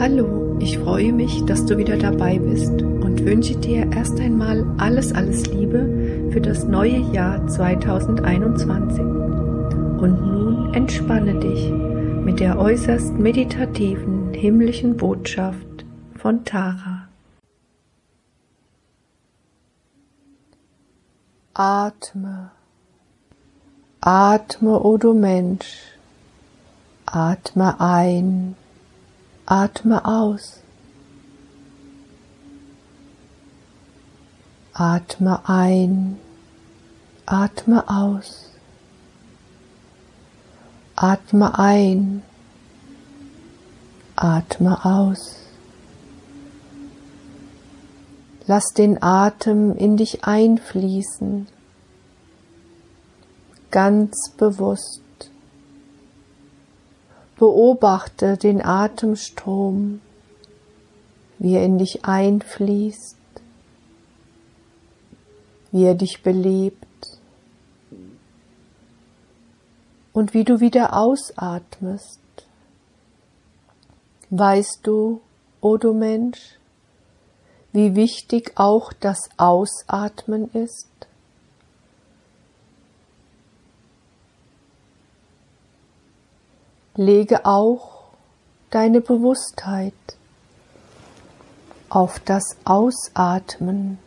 Hallo, 0.00 0.56
ich 0.60 0.78
freue 0.78 1.12
mich, 1.12 1.44
dass 1.44 1.66
du 1.66 1.76
wieder 1.76 1.98
dabei 1.98 2.38
bist 2.38 2.70
und 2.70 3.22
wünsche 3.22 3.54
dir 3.56 3.92
erst 3.92 4.18
einmal 4.18 4.64
alles, 4.78 5.12
alles 5.12 5.44
Liebe 5.48 6.30
für 6.32 6.40
das 6.40 6.64
neue 6.64 7.00
Jahr 7.12 7.46
2021. 7.46 8.98
Und 8.98 10.00
nun 10.00 10.72
entspanne 10.72 11.38
dich 11.40 11.68
mit 12.24 12.40
der 12.40 12.58
äußerst 12.58 13.12
meditativen 13.18 14.32
himmlischen 14.32 14.96
Botschaft 14.96 15.84
von 16.16 16.46
Tara. 16.46 17.06
Atme, 21.52 22.52
atme, 24.00 24.80
o 24.80 24.94
oh 24.94 24.96
du 24.96 25.12
Mensch, 25.12 25.92
atme 27.04 27.78
ein 27.78 28.56
Atme 29.50 30.04
aus. 30.04 30.60
Atme 34.72 35.40
ein, 35.48 36.20
atme 37.26 37.82
aus. 37.88 38.50
Atme 40.94 41.58
ein, 41.58 42.22
atme 44.14 44.84
aus. 44.84 45.34
Lass 48.46 48.72
den 48.72 49.02
Atem 49.02 49.76
in 49.76 49.96
dich 49.96 50.22
einfließen, 50.22 51.48
ganz 53.72 54.30
bewusst. 54.36 55.02
Beobachte 57.40 58.36
den 58.36 58.62
Atemstrom, 58.62 60.02
wie 61.38 61.54
er 61.54 61.64
in 61.64 61.78
dich 61.78 62.04
einfließt, 62.04 63.16
wie 65.72 65.84
er 65.84 65.94
dich 65.94 66.22
belebt 66.22 67.18
und 70.12 70.34
wie 70.34 70.44
du 70.44 70.60
wieder 70.60 70.94
ausatmest. 70.94 72.20
Weißt 74.28 74.80
du, 74.82 75.22
o 75.62 75.70
oh 75.70 75.76
du 75.78 75.94
Mensch, 75.94 76.58
wie 77.72 77.94
wichtig 77.94 78.52
auch 78.56 78.92
das 78.92 79.30
Ausatmen 79.38 80.50
ist? 80.52 80.90
Lege 86.96 87.46
auch 87.46 88.10
deine 88.70 89.00
Bewusstheit 89.00 89.94
auf 91.88 92.20
das 92.20 92.56
Ausatmen. 92.64 93.98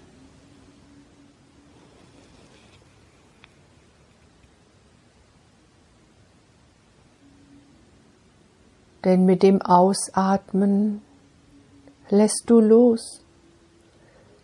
Denn 9.03 9.25
mit 9.25 9.43
dem 9.43 9.61
Ausatmen 9.61 11.01
lässt 12.09 12.43
du 12.47 12.61
los, 12.61 13.21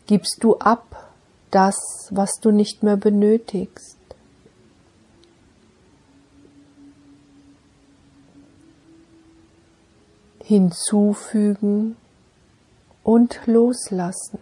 gibst 0.06 0.40
du 0.42 0.58
ab 0.58 1.14
das, 1.52 1.78
was 2.12 2.40
du 2.42 2.52
nicht 2.52 2.84
mehr 2.84 2.98
benötigst. 2.98 3.99
Hinzufügen 10.50 11.96
und 13.04 13.40
loslassen. 13.46 14.40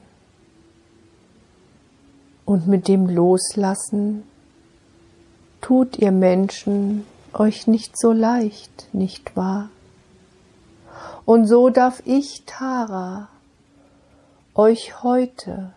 Und 2.46 2.66
mit 2.66 2.88
dem 2.88 3.08
Loslassen 3.08 4.24
tut 5.60 5.98
ihr 5.98 6.14
Menschen 6.14 7.06
euch 7.34 7.68
nicht 7.68 8.00
so 8.00 8.14
leicht, 8.14 8.88
nicht 8.94 9.36
wahr? 9.36 9.70
Und 11.26 11.46
so 11.46 11.70
darf 11.70 12.02
ich, 12.06 12.44
Tara, 12.46 13.28
euch 14.56 15.04
heute 15.04 15.74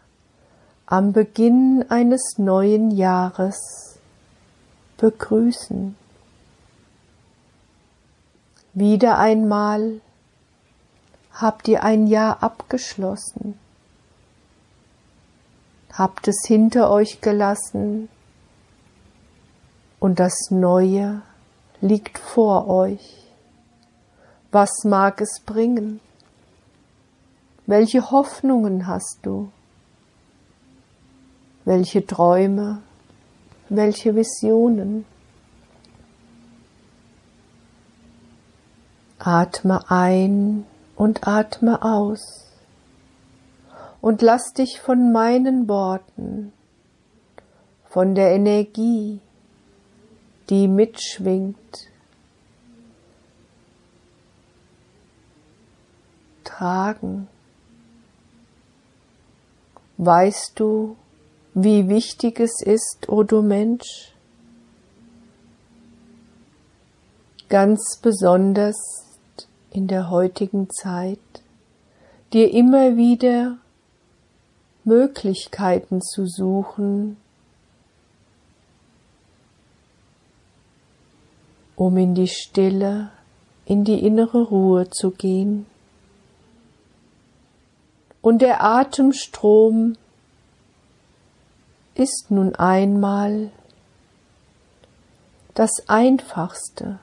am 0.87 1.13
Beginn 1.13 1.85
eines 1.89 2.39
neuen 2.39 2.93
Jahres 2.93 3.99
begrüßen. 4.97 5.97
Wieder 8.75 9.19
einmal 9.19 10.01
habt 11.33 11.69
ihr 11.69 11.83
ein 11.83 12.07
Jahr 12.07 12.43
abgeschlossen, 12.43 13.59
habt 15.93 16.29
es 16.29 16.43
hinter 16.47 16.91
euch 16.91 17.21
gelassen 17.21 18.09
und 19.99 20.19
das 20.19 20.51
Neue 20.51 21.23
liegt 21.81 22.19
vor 22.19 22.69
euch. 22.69 23.17
Was 24.51 24.85
mag 24.85 25.21
es 25.21 25.41
bringen? 25.41 26.01
Welche 27.67 28.11
Hoffnungen 28.11 28.87
hast 28.87 29.19
du? 29.23 29.53
Welche 31.65 32.05
Träume? 32.05 32.83
Welche 33.69 34.17
Visionen? 34.17 35.05
Atme 39.21 39.89
ein 39.89 40.67
und 41.01 41.27
atme 41.27 41.81
aus 41.81 42.45
und 44.03 44.21
lass 44.21 44.53
dich 44.53 44.83
von 44.83 45.13
meinen 45.13 45.67
Worten, 45.67 46.53
von 47.89 48.15
der 48.15 48.33
Energie, 48.33 49.19
die 50.51 50.69
mitschwingt, 50.69 51.89
tragen. 56.45 57.29
Weißt 59.97 60.53
du, 60.61 60.97
wie 61.55 61.89
wichtig 61.89 62.41
es 62.41 62.61
ist, 62.61 63.09
o 63.09 63.21
oh 63.21 63.23
du 63.23 63.41
Mensch, 63.41 64.15
ganz 67.49 67.99
besonders 68.03 69.10
in 69.71 69.87
der 69.87 70.11
heutigen 70.11 70.69
Zeit, 70.71 71.19
dir 72.33 72.53
immer 72.53 72.97
wieder 72.97 73.59
Möglichkeiten 74.85 76.01
zu 76.01 76.27
suchen, 76.27 77.17
um 81.77 81.97
in 81.97 82.15
die 82.15 82.29
Stille, 82.29 83.11
in 83.65 83.85
die 83.85 84.05
innere 84.05 84.43
Ruhe 84.43 84.91
zu 84.91 85.11
gehen. 85.11 85.67
Und 88.21 88.43
der 88.43 88.63
Atemstrom 88.63 89.97
ist 91.95 92.31
nun 92.31 92.55
einmal 92.55 93.51
das 95.55 95.89
Einfachste, 95.89 96.99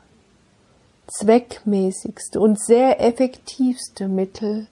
zweckmäßigste 1.20 2.40
und 2.40 2.60
sehr 2.60 3.02
effektivste 3.02 4.08
Mittel, 4.08 4.68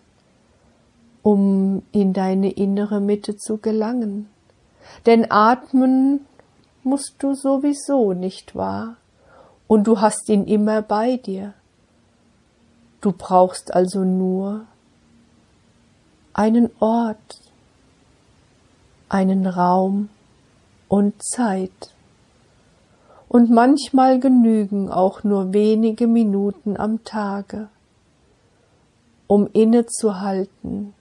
um 1.24 1.84
in 1.92 2.14
deine 2.14 2.52
innere 2.52 3.00
Mitte 3.00 3.36
zu 3.36 3.58
gelangen. 3.58 4.30
Denn 5.06 5.32
atmen 5.32 6.26
musst 6.84 7.16
du 7.20 7.34
sowieso, 7.34 8.14
nicht 8.14 8.56
wahr? 8.56 8.98
Und 9.68 9.88
du 9.88 10.00
hast 10.00 10.30
ihn 10.30 10.46
immer 10.46 10.84
bei 10.84 11.18
dir. 11.18 11.54
Du 13.02 13.12
brauchst 13.12 13.74
also 13.74 14.04
nur 14.04 14.66
einen 16.34 16.70
Ort, 16.80 17.40
einen 19.10 19.48
Raum 19.48 20.10
und 20.88 21.24
Zeit 21.24 21.95
und 23.28 23.50
manchmal 23.50 24.20
genügen 24.20 24.90
auch 24.92 25.24
nur 25.24 25.54
wenige 25.54 26.08
Minuten 26.08 26.78
am 26.78 27.04
Tage, 27.04 27.70
um 29.28 29.48
innezuhalten, 29.52 30.94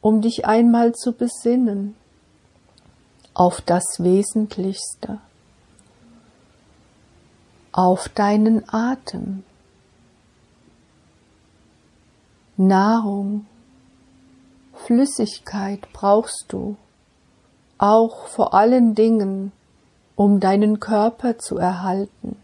um 0.00 0.20
dich 0.20 0.46
einmal 0.46 0.94
zu 0.94 1.12
besinnen 1.12 1.94
auf 3.34 3.60
das 3.60 3.84
Wesentlichste, 3.98 5.18
auf 7.72 8.08
deinen 8.08 8.64
Atem, 8.68 9.44
Nahrung, 12.56 13.46
Flüssigkeit 14.74 15.86
brauchst 15.92 16.46
du, 16.48 16.76
auch 17.78 18.26
vor 18.26 18.54
allen 18.54 18.96
Dingen 18.96 19.52
um 20.18 20.40
deinen 20.40 20.80
Körper 20.80 21.38
zu 21.38 21.58
erhalten. 21.58 22.36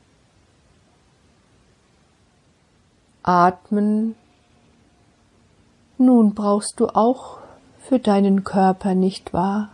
Atmen 3.25 4.15
Nun 5.99 6.35
brauchst 6.35 6.79
du 6.79 6.87
auch 6.87 7.39
für 7.81 7.99
deinen 7.99 8.45
Körper 8.45 8.95
nicht 8.95 9.33
wahr, 9.33 9.71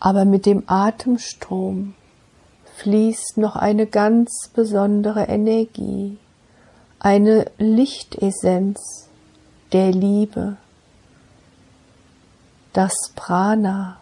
aber 0.00 0.24
mit 0.24 0.46
dem 0.46 0.64
Atemstrom 0.66 1.94
fließt 2.78 3.38
noch 3.38 3.54
eine 3.54 3.86
ganz 3.86 4.50
besondere 4.52 5.26
Energie, 5.26 6.18
eine 6.98 7.52
Lichtessenz 7.58 9.08
der 9.72 9.92
Liebe, 9.92 10.56
das 12.72 13.12
Prana. 13.14 14.01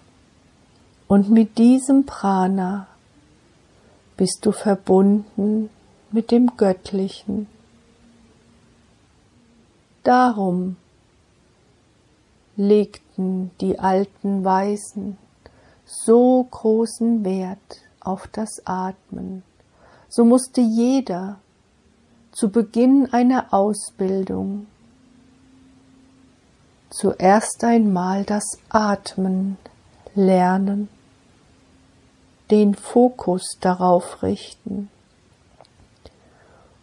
Und 1.11 1.29
mit 1.29 1.59
diesem 1.59 2.07
Prana 2.07 2.87
bist 4.17 4.47
du 4.47 4.53
verbunden 4.53 5.69
mit 6.13 6.31
dem 6.31 6.57
Göttlichen. 6.57 7.49
Darum 10.05 10.77
legten 12.55 13.51
die 13.61 13.81
alten 13.81 14.45
Weisen 14.45 15.19
so 15.85 16.47
großen 16.49 17.25
Wert 17.25 17.59
auf 17.99 18.29
das 18.29 18.63
Atmen. 18.65 19.43
So 20.09 20.25
musste 20.25 20.61
jeder 20.61 21.41
zu 22.31 22.51
Beginn 22.51 23.13
einer 23.13 23.53
Ausbildung 23.53 24.69
zuerst 26.89 27.65
einmal 27.65 28.23
das 28.23 28.45
Atmen 28.69 29.59
lernen, 30.15 30.89
den 32.51 32.75
Fokus 32.75 33.59
darauf 33.61 34.23
richten, 34.23 34.91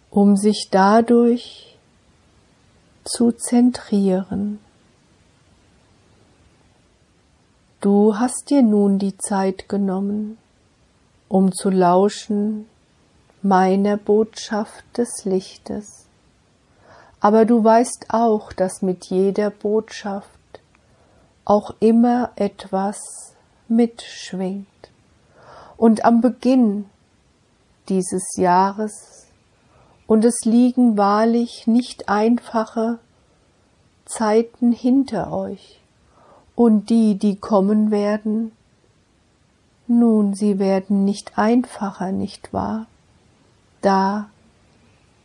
um 0.10 0.38
sich 0.38 0.70
dadurch 0.72 1.78
zu 3.04 3.32
zentrieren. 3.32 4.60
Du 7.82 8.18
hast 8.18 8.50
dir 8.50 8.64
nun 8.64 9.00
die 9.00 9.18
Zeit 9.18 9.70
genommen, 9.70 10.38
um 11.30 11.52
zu 11.52 11.70
lauschen 11.70 12.66
meiner 13.42 13.98
Botschaft 13.98 14.84
des 14.98 15.26
Lichtes. 15.26 16.06
Aber 17.20 17.46
du 17.46 17.64
weißt 17.64 18.08
auch, 18.10 18.52
dass 18.54 18.82
mit 18.82 19.06
jeder 19.06 19.50
Botschaft 19.50 20.30
auch 21.46 21.76
immer 21.80 22.32
etwas 22.36 22.98
mitschwingt. 23.68 24.68
Und 25.78 26.04
am 26.04 26.22
Beginn 26.22 26.86
dieses 27.88 28.36
Jahres, 28.36 29.28
und 30.08 30.26
es 30.26 30.44
liegen 30.44 30.98
wahrlich 30.98 31.68
nicht 31.68 32.10
einfache 32.10 33.00
Zeiten 34.06 34.72
hinter 34.72 35.32
euch, 35.32 35.80
und 36.56 36.90
die, 36.90 37.16
die 37.16 37.36
kommen 37.36 37.92
werden, 37.92 38.52
nun, 39.86 40.34
sie 40.34 40.60
werden 40.60 41.06
nicht 41.06 41.38
einfacher, 41.38 42.12
nicht 42.12 42.52
wahr? 42.52 42.88
Da 43.82 44.30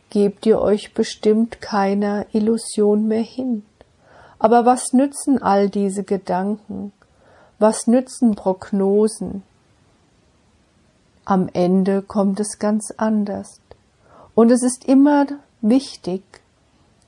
gebt 0.09 0.45
ihr 0.45 0.61
euch 0.61 0.93
bestimmt 0.93 1.59
keiner 1.59 2.27
Illusion 2.33 3.07
mehr 3.07 3.23
hin. 3.23 3.65
Aber 4.39 4.65
was 4.65 4.93
nützen 4.93 5.41
all 5.41 5.69
diese 5.69 6.03
Gedanken? 6.03 6.93
Was 7.59 7.87
nützen 7.87 8.35
Prognosen? 8.35 9.43
Am 11.25 11.49
Ende 11.53 12.01
kommt 12.01 12.39
es 12.39 12.59
ganz 12.59 12.91
anders. 12.97 13.61
Und 14.35 14.51
es 14.51 14.63
ist 14.63 14.85
immer 14.85 15.25
wichtig, 15.61 16.23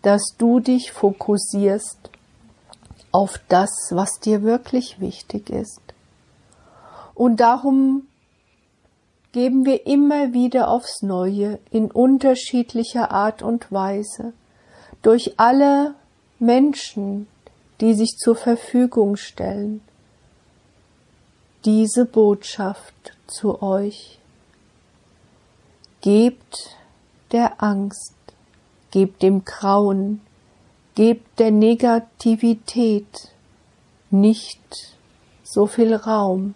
dass 0.02 0.36
du 0.38 0.60
dich 0.60 0.92
fokussierst 0.92 2.10
auf 3.12 3.40
das, 3.50 3.72
was 3.92 4.20
dir 4.20 4.44
wirklich 4.44 5.00
wichtig 5.00 5.50
ist. 5.50 5.82
Und 7.14 7.40
darum 7.40 8.08
geben 9.32 9.66
wir 9.66 9.86
immer 9.86 10.34
wieder 10.34 10.70
aufs 10.70 11.02
Neue 11.02 11.60
in 11.72 11.92
unterschiedlicher 11.92 13.12
Art 13.12 13.42
und 13.42 13.72
Weise 13.72 14.34
durch 15.02 15.40
alle 15.40 15.96
Menschen, 16.40 17.28
die 17.82 17.94
sich 17.94 18.18
zur 18.18 18.36
Verfügung 18.36 19.16
stellen, 19.18 19.82
diese 21.66 22.06
Botschaft 22.06 22.94
zu 23.28 23.62
euch. 23.62 24.20
Gebt 26.02 26.78
der 27.32 27.62
Angst, 27.64 28.16
gebt 28.92 29.22
dem 29.24 29.44
Grauen, 29.44 30.22
gebt 30.94 31.40
der 31.40 31.52
Negativität 31.52 33.34
nicht 34.12 34.98
so 35.44 35.66
viel 35.66 35.96
Raum 35.96 36.54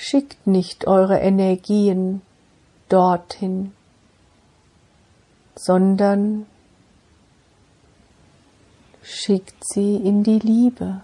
schickt 0.00 0.46
nicht 0.46 0.86
eure 0.86 1.18
Energien 1.18 2.22
dorthin, 2.88 3.72
sondern 5.54 6.46
schickt 9.02 9.62
sie 9.74 9.96
in 9.96 10.24
die 10.24 10.38
Liebe. 10.38 11.02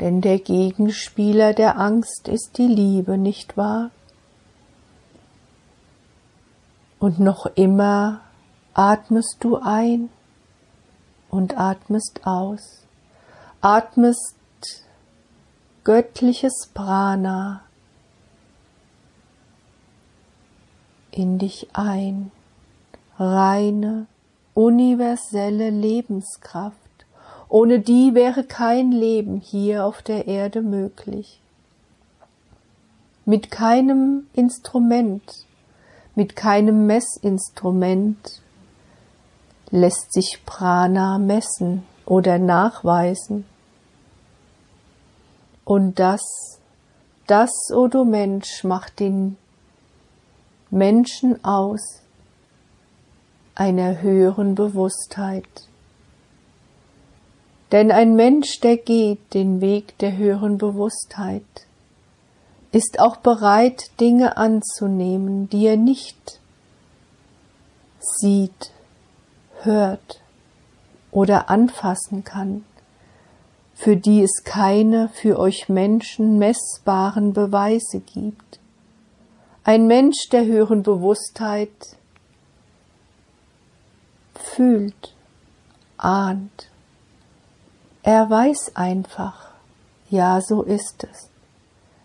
Denn 0.00 0.20
der 0.20 0.38
Gegenspieler 0.38 1.54
der 1.54 1.78
Angst 1.78 2.28
ist 2.28 2.58
die 2.58 2.66
Liebe, 2.66 3.16
nicht 3.16 3.56
wahr? 3.56 3.90
Und 6.98 7.20
noch 7.20 7.46
immer 7.54 8.20
atmest 8.72 9.36
du 9.40 9.56
ein 9.56 10.08
und 11.30 11.58
atmest 11.58 12.26
aus, 12.26 12.86
atmest 13.60 14.36
göttliches 15.84 16.70
Prana 16.72 17.62
in 21.10 21.38
dich 21.38 21.68
ein, 21.72 22.32
reine, 23.18 24.06
universelle 24.54 25.70
Lebenskraft. 25.70 26.83
Ohne 27.54 27.78
die 27.78 28.16
wäre 28.16 28.42
kein 28.42 28.90
Leben 28.90 29.36
hier 29.36 29.84
auf 29.86 30.02
der 30.02 30.26
Erde 30.26 30.60
möglich. 30.60 31.40
Mit 33.26 33.52
keinem 33.52 34.26
Instrument, 34.32 35.22
mit 36.16 36.34
keinem 36.34 36.86
Messinstrument 36.86 38.42
lässt 39.70 40.12
sich 40.12 40.42
Prana 40.44 41.18
messen 41.18 41.84
oder 42.06 42.40
nachweisen. 42.40 43.44
Und 45.64 46.00
das, 46.00 46.58
das, 47.28 47.52
o 47.70 47.82
oh 47.82 47.86
du 47.86 48.04
Mensch, 48.04 48.64
macht 48.64 48.98
den 48.98 49.36
Menschen 50.70 51.44
aus 51.44 52.00
einer 53.54 54.02
höheren 54.02 54.56
Bewusstheit. 54.56 55.68
Denn 57.74 57.92
ein 57.92 58.16
Mensch, 58.16 58.60
der 58.60 58.78
geht 58.78 59.34
den 59.34 59.60
Weg 59.60 59.98
der 59.98 60.16
höheren 60.16 60.56
Bewusstheit, 60.56 61.44
ist 62.72 62.98
auch 62.98 63.18
bereit, 63.18 63.90
Dinge 64.00 64.38
anzunehmen, 64.38 65.50
die 65.50 65.66
er 65.66 65.76
nicht 65.76 66.40
sieht, 68.00 68.70
hört 69.60 70.22
oder 71.10 71.50
anfassen 71.50 72.24
kann 72.24 72.64
für 73.74 73.96
die 73.96 74.22
es 74.22 74.44
keine 74.44 75.08
für 75.08 75.38
euch 75.38 75.68
Menschen 75.68 76.38
messbaren 76.38 77.32
Beweise 77.32 78.00
gibt. 78.00 78.60
Ein 79.64 79.86
Mensch 79.86 80.28
der 80.30 80.44
höheren 80.44 80.82
Bewusstheit 80.82 81.96
fühlt, 84.34 85.14
ahnt. 85.96 86.70
Er 88.06 88.28
weiß 88.28 88.72
einfach, 88.74 89.48
ja, 90.10 90.38
so 90.42 90.62
ist 90.62 91.06
es. 91.10 91.30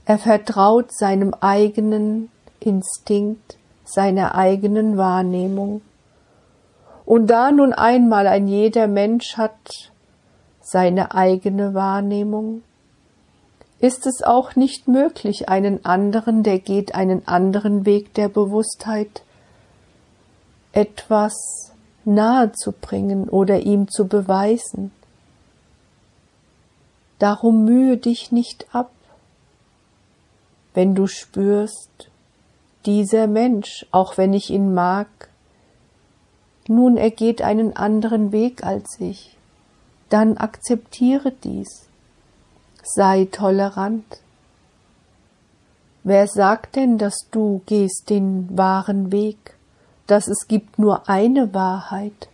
Er 0.06 0.18
vertraut 0.18 0.94
seinem 0.94 1.34
eigenen 1.42 2.32
Instinkt, 2.62 3.58
seiner 3.84 4.34
eigenen 4.34 4.96
Wahrnehmung. 4.96 5.82
Und 7.06 7.28
da 7.28 7.52
nun 7.52 7.74
einmal 7.74 8.28
ein 8.28 8.48
jeder 8.48 8.88
Mensch 8.88 9.36
hat 9.36 9.92
seine 10.62 11.14
eigene 11.14 11.74
Wahrnehmung? 11.74 12.64
Ist 13.80 14.08
es 14.08 14.24
auch 14.24 14.56
nicht 14.56 14.88
möglich, 14.88 15.50
einen 15.50 15.84
anderen, 15.84 16.44
der 16.44 16.60
geht 16.60 16.96
einen 16.96 17.28
anderen 17.28 17.86
Weg 17.86 18.14
der 18.14 18.30
Bewusstheit, 18.30 19.24
etwas 20.72 21.74
nahe 22.06 22.54
zu 22.54 22.72
bringen 22.72 23.28
oder 23.28 23.60
ihm 23.60 23.90
zu 23.90 24.08
beweisen? 24.08 24.92
Darum 27.20 27.66
mühe 27.66 27.98
dich 27.98 28.32
nicht 28.32 28.74
ab, 28.74 28.92
wenn 30.74 30.96
du 30.96 31.08
spürst, 31.08 32.10
dieser 32.86 33.28
Mensch, 33.28 33.86
auch 33.92 34.18
wenn 34.18 34.34
ich 34.34 34.50
ihn 34.50 34.74
mag, 34.74 35.08
nun 36.68 36.98
er 36.98 37.12
geht 37.12 37.42
einen 37.42 37.76
anderen 37.76 38.32
Weg 38.32 38.64
als 38.64 39.00
ich, 39.00 39.36
dann 40.10 40.38
akzeptiere 40.38 41.32
dies. 41.32 41.88
Sei 42.84 43.28
tolerant. 43.32 44.22
Wer 46.04 46.28
sagt 46.28 46.76
denn, 46.76 46.98
dass 46.98 47.28
du 47.32 47.62
gehst 47.66 48.10
den 48.10 48.58
wahren 48.58 49.12
Weg, 49.12 49.56
dass 50.08 50.28
es 50.28 50.48
gibt 50.48 50.80
nur 50.80 51.10
eine 51.10 51.54
Wahrheit? 51.54 52.30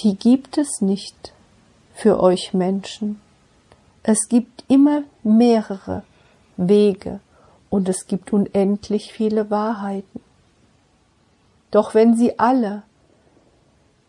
Die 0.00 0.16
gibt 0.16 0.58
es 0.58 0.80
nicht 0.80 1.32
für 1.94 2.20
euch 2.20 2.52
Menschen. 2.52 3.20
Es 4.06 4.28
gibt 4.28 4.64
immer 4.68 5.02
mehrere 5.22 6.02
Wege 6.58 7.20
und 7.70 7.88
es 7.88 8.06
gibt 8.06 8.34
unendlich 8.34 9.12
viele 9.12 9.50
Wahrheiten. 9.50 10.20
Doch 11.70 11.94
wenn 11.94 12.14
sie 12.14 12.38
alle 12.38 12.82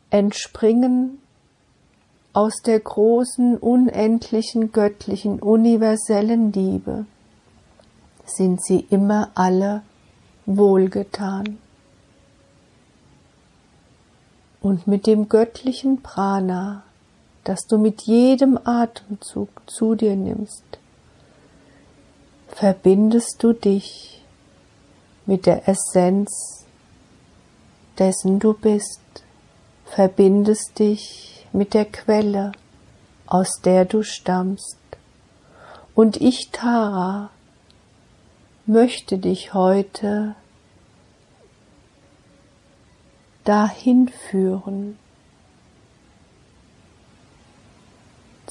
entspringen 0.09 1.19
aus 2.33 2.61
der 2.61 2.81
großen, 2.81 3.57
unendlichen, 3.57 4.73
göttlichen, 4.73 5.39
universellen 5.39 6.51
Liebe, 6.51 7.05
sind 8.25 8.61
sie 8.61 8.85
immer 8.89 9.31
alle 9.33 9.81
wohlgetan. 10.45 11.57
Und 14.59 14.87
mit 14.87 15.07
dem 15.07 15.29
göttlichen 15.29 16.01
Prana, 16.01 16.83
das 17.45 17.67
du 17.67 17.77
mit 17.77 18.01
jedem 18.01 18.59
Atemzug 18.63 19.49
zu 19.67 19.95
dir 19.95 20.15
nimmst, 20.15 20.63
verbindest 22.47 23.41
du 23.41 23.53
dich 23.53 24.23
mit 25.25 25.45
der 25.45 25.67
Essenz 25.67 26.65
dessen 27.99 28.39
du 28.39 28.53
bist, 28.53 29.01
verbindest 29.85 30.79
dich 30.79 31.45
mit 31.53 31.73
der 31.73 31.85
Quelle, 31.85 32.51
aus 33.27 33.61
der 33.63 33.85
du 33.85 34.03
stammst. 34.03 34.77
Und 35.93 36.17
ich, 36.17 36.49
Tara, 36.51 37.29
möchte 38.65 39.17
dich 39.17 39.53
heute 39.53 40.35
dahin 43.43 44.09
führen 44.09 44.97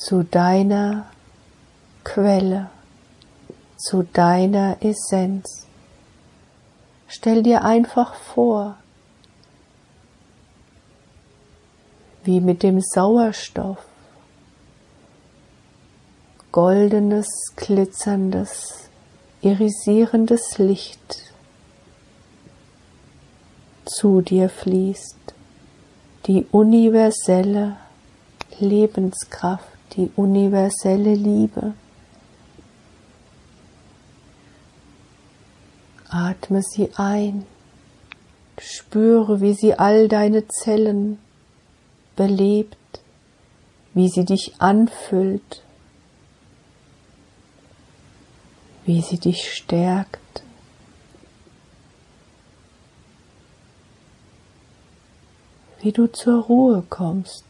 zu 0.05 0.23
deiner 0.23 1.07
Quelle, 2.05 2.69
zu 3.79 4.03
deiner 4.03 4.77
Essenz. 4.83 5.67
Stell 7.09 7.43
dir 7.43 7.65
einfach 7.65 8.15
vor, 8.15 8.77
wie 12.23 12.41
mit 12.41 12.63
dem 12.63 12.83
Sauerstoff 12.83 13.79
goldenes, 16.53 17.27
glitzerndes, 17.57 18.91
irisierendes 19.41 20.59
Licht 20.59 21.33
zu 23.87 24.21
dir 24.21 24.51
fließt, 24.51 25.35
die 26.27 26.47
universelle 26.53 27.79
Lebenskraft, 28.59 29.74
die 29.93 30.11
universelle 30.17 31.15
Liebe. 31.15 31.75
Atme 36.09 36.63
sie 36.63 36.91
ein, 36.97 37.47
spüre, 38.59 39.41
wie 39.41 39.55
sie 39.55 39.75
all 39.75 40.09
deine 40.09 40.47
Zellen 40.49 41.19
belebt, 42.17 42.77
wie 43.95 44.09
sie 44.09 44.25
dich 44.25 44.55
anfüllt, 44.59 45.63
wie 48.85 49.01
sie 49.03 49.19
dich 49.19 49.53
stärkt. 49.53 50.21
Wie 55.81 55.93
du 55.93 56.07
zur 56.07 56.45
Ruhe 56.45 56.83
kommst, 56.89 57.45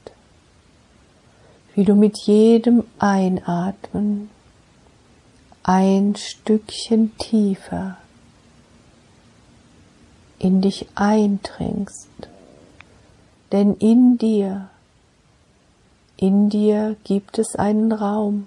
wie 1.74 1.84
du 1.84 1.94
mit 1.94 2.18
jedem 2.18 2.84
Einatmen 2.98 4.30
ein 5.64 6.14
Stückchen 6.14 7.16
tiefer 7.18 7.96
in 10.38 10.60
dich 10.60 10.86
eindringst. 10.94 12.10
Denn 13.50 13.74
in 13.74 14.18
dir, 14.18 14.68
in 16.16 16.50
dir 16.50 16.96
gibt 17.04 17.38
es 17.38 17.56
einen 17.56 17.92
Raum, 17.92 18.46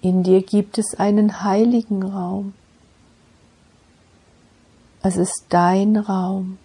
in 0.00 0.22
dir 0.22 0.42
gibt 0.42 0.78
es 0.78 0.94
einen 0.98 1.42
heiligen 1.44 2.02
Raum. 2.02 2.54
Es 5.02 5.16
ist 5.16 5.46
dein 5.50 5.96
Raum, 5.96 6.58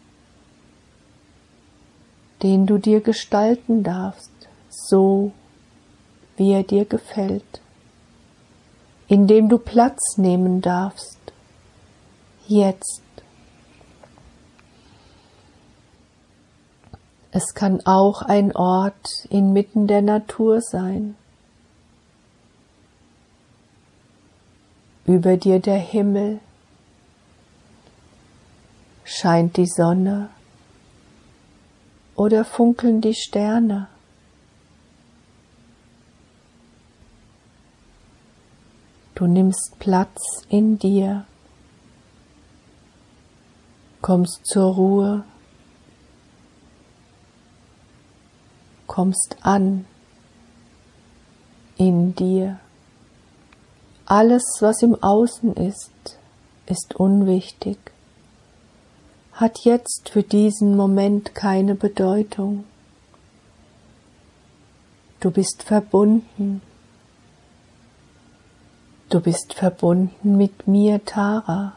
den 2.44 2.66
du 2.66 2.78
dir 2.78 3.02
gestalten 3.02 3.84
darfst, 3.84 4.32
so 4.78 5.32
wie 6.38 6.52
er 6.52 6.64
dir 6.64 6.86
gefällt, 6.86 7.62
in 9.08 9.26
dem 9.28 9.50
du 9.50 9.58
Platz 9.58 10.18
nehmen 10.18 10.62
darfst, 10.62 11.18
jetzt. 12.48 13.02
Es 17.32 17.54
kann 17.54 17.86
auch 17.86 18.22
ein 18.22 18.56
Ort 18.56 19.26
inmitten 19.30 19.88
der 19.88 20.02
Natur 20.02 20.62
sein, 20.62 21.16
über 25.06 25.38
dir 25.38 25.60
der 25.60 25.78
Himmel, 25.78 26.40
scheint 29.04 29.58
die 29.58 29.68
Sonne. 29.68 30.30
Oder 32.16 32.44
funkeln 32.44 33.00
die 33.00 33.14
Sterne. 33.14 33.88
Du 39.18 39.26
nimmst 39.26 39.80
Platz 39.80 40.44
in 40.48 40.78
dir, 40.78 41.26
kommst 44.00 44.46
zur 44.46 44.76
Ruhe, 44.76 45.24
kommst 48.86 49.38
an 49.42 49.88
in 51.78 52.14
dir. 52.14 52.60
Alles, 54.06 54.44
was 54.60 54.84
im 54.84 54.94
Außen 55.02 55.56
ist, 55.56 56.20
ist 56.68 56.94
unwichtig, 56.96 57.80
hat 59.34 59.62
jetzt 59.66 60.10
für 60.10 60.22
diesen 60.22 60.78
Moment 60.78 61.34
keine 61.34 61.74
Bedeutung. 61.74 62.66
Du 65.20 65.32
bist 65.32 65.64
verbunden. 65.64 66.62
Du 69.10 69.22
bist 69.22 69.54
verbunden 69.54 70.38
mit 70.38 70.68
mir, 70.68 71.04
Tara. 71.06 71.74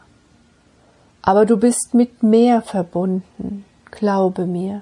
Aber 1.21 1.45
du 1.45 1.57
bist 1.57 1.93
mit 1.93 2.23
mehr 2.23 2.61
verbunden, 2.61 3.63
glaube 3.89 4.45
mir. 4.45 4.81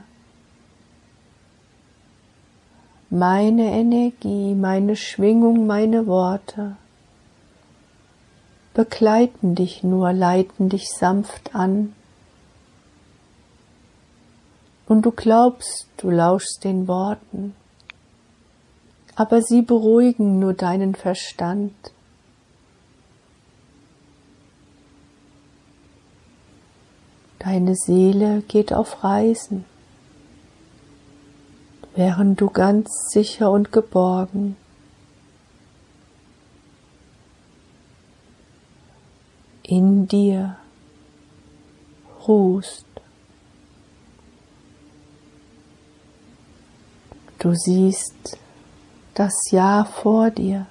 Meine 3.12 3.72
Energie, 3.72 4.56
meine 4.56 4.96
Schwingung, 4.96 5.68
meine 5.68 6.08
Worte 6.08 6.76
begleiten 8.74 9.56
dich 9.56 9.84
nur, 9.84 10.14
leiten 10.14 10.70
dich 10.70 10.90
sanft 10.90 11.54
an. 11.54 11.94
Und 14.88 15.02
du 15.02 15.12
glaubst, 15.12 15.88
du 15.98 16.10
lauschst 16.10 16.64
den 16.64 16.88
Worten, 16.88 17.56
aber 19.16 19.42
sie 19.42 19.62
beruhigen 19.62 20.40
nur 20.40 20.54
deinen 20.54 20.96
Verstand. 20.96 21.74
Deine 27.40 27.76
Seele 27.76 28.42
geht 28.42 28.74
auf 28.74 29.04
Reisen, 29.04 29.64
während 31.96 32.42
du 32.42 32.50
ganz 32.50 32.90
sicher 33.12 33.50
und 33.50 33.72
geborgen 33.72 34.58
in 39.64 40.08
dir 40.08 40.58
ruhst. 42.28 42.86
Du 47.38 47.54
siehst 47.54 48.38
das 49.14 49.34
Jahr 49.52 49.86
vor 49.86 50.30
dir. 50.32 50.66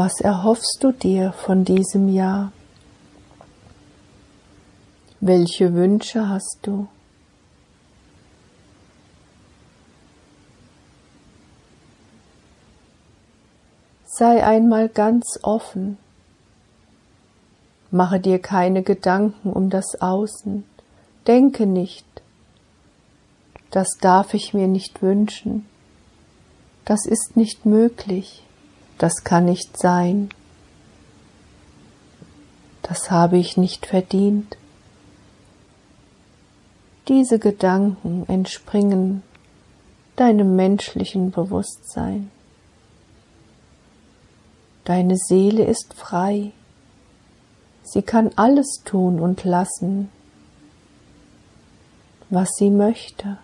Was 0.00 0.20
erhoffst 0.20 0.78
du 0.78 0.92
dir 0.92 1.32
von 1.32 1.64
diesem 1.64 2.08
Jahr? 2.08 2.52
Welche 5.18 5.74
Wünsche 5.74 6.28
hast 6.28 6.58
du? 6.62 6.86
Sei 14.04 14.46
einmal 14.46 14.88
ganz 14.88 15.40
offen. 15.42 15.98
Mache 17.90 18.20
dir 18.20 18.38
keine 18.38 18.84
Gedanken 18.84 19.52
um 19.52 19.68
das 19.68 20.00
Außen. 20.00 20.62
Denke 21.26 21.66
nicht, 21.66 22.06
das 23.72 23.88
darf 24.00 24.32
ich 24.34 24.54
mir 24.54 24.68
nicht 24.68 25.02
wünschen. 25.02 25.66
Das 26.84 27.04
ist 27.04 27.36
nicht 27.36 27.66
möglich. 27.66 28.44
Das 28.98 29.22
kann 29.22 29.44
nicht 29.44 29.78
sein. 29.78 30.28
Das 32.82 33.10
habe 33.10 33.38
ich 33.38 33.56
nicht 33.56 33.86
verdient. 33.86 34.56
Diese 37.06 37.38
Gedanken 37.38 38.24
entspringen 38.28 39.22
deinem 40.16 40.56
menschlichen 40.56 41.30
Bewusstsein. 41.30 42.30
Deine 44.84 45.16
Seele 45.16 45.64
ist 45.64 45.94
frei. 45.94 46.52
Sie 47.82 48.02
kann 48.02 48.30
alles 48.36 48.82
tun 48.84 49.20
und 49.20 49.44
lassen, 49.44 50.10
was 52.30 52.48
sie 52.56 52.70
möchte. 52.70 53.38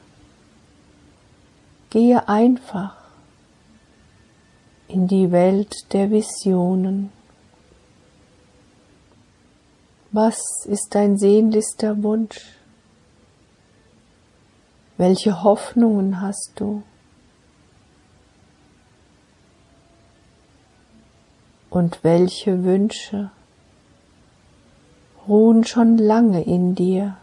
Gehe 1.90 2.28
einfach 2.28 3.03
in 4.95 5.09
die 5.09 5.31
Welt 5.33 5.93
der 5.93 6.11
Visionen. 6.11 7.13
Was 10.13 10.39
ist 10.67 10.95
dein 10.95 11.19
sehnlichster 11.19 12.03
Wunsch? 12.03 12.41
Welche 14.97 15.43
Hoffnungen 15.43 16.21
hast 16.21 16.53
du? 16.57 16.83
und 21.75 22.05
welche 22.05 22.63
Wünsche 22.63 23.31
ruhen 25.27 25.65
schon 25.65 25.99
lange 25.99 26.45
in 26.45 26.77
dir 26.77 27.17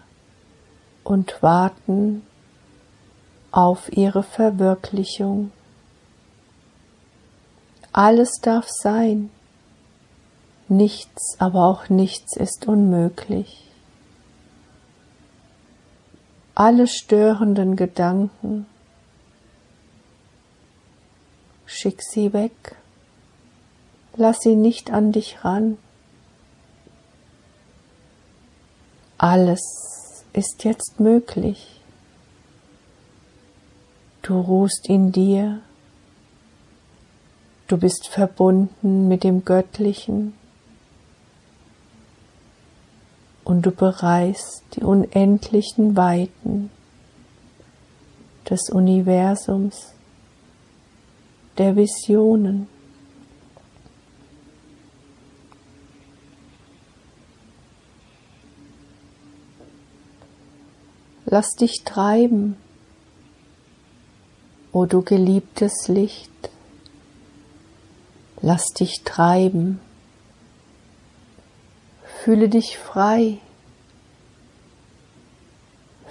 und 1.06 1.42
warten 1.42 2.24
auf 3.52 3.96
ihre 3.96 4.24
Verwirklichung. 4.24 5.52
Alles 7.94 8.40
darf 8.42 8.68
sein, 8.70 9.30
nichts, 10.70 11.36
aber 11.40 11.66
auch 11.66 11.90
nichts 11.90 12.38
ist 12.38 12.68
unmöglich. 12.68 13.68
Alle 16.56 16.88
störenden 16.88 17.76
Gedanken, 17.76 18.66
schick 21.66 22.02
sie 22.02 22.34
weg. 22.34 22.76
Lass 24.16 24.40
sie 24.42 24.56
nicht 24.56 24.92
an 24.92 25.12
dich 25.12 25.44
ran. 25.44 25.78
Alles 29.18 30.26
ist 30.34 30.64
jetzt 30.64 31.00
möglich. 31.00 31.82
Du 34.22 34.40
ruhst 34.40 34.88
in 34.88 35.12
dir. 35.12 35.62
Du 37.72 37.78
bist 37.78 38.10
verbunden 38.10 39.08
mit 39.08 39.24
dem 39.24 39.46
Göttlichen. 39.46 40.34
Und 43.46 43.66
du 43.66 43.72
bereist 43.72 44.64
die 44.76 44.84
unendlichen 44.84 45.96
Weiten 45.96 46.70
des 48.50 48.70
Universums, 48.70 49.94
der 51.58 51.78
Visionen. 51.78 52.68
Lass 61.26 61.52
dich 61.52 61.84
treiben, 61.86 62.58
o 64.74 64.84
du 64.84 65.02
geliebtes 65.04 65.88
Licht. 65.88 66.51
Lass 68.42 68.66
dich 68.74 69.04
treiben. 69.04 69.80
Fühle 72.24 72.50
dich 72.50 72.78
frei. 72.78 73.38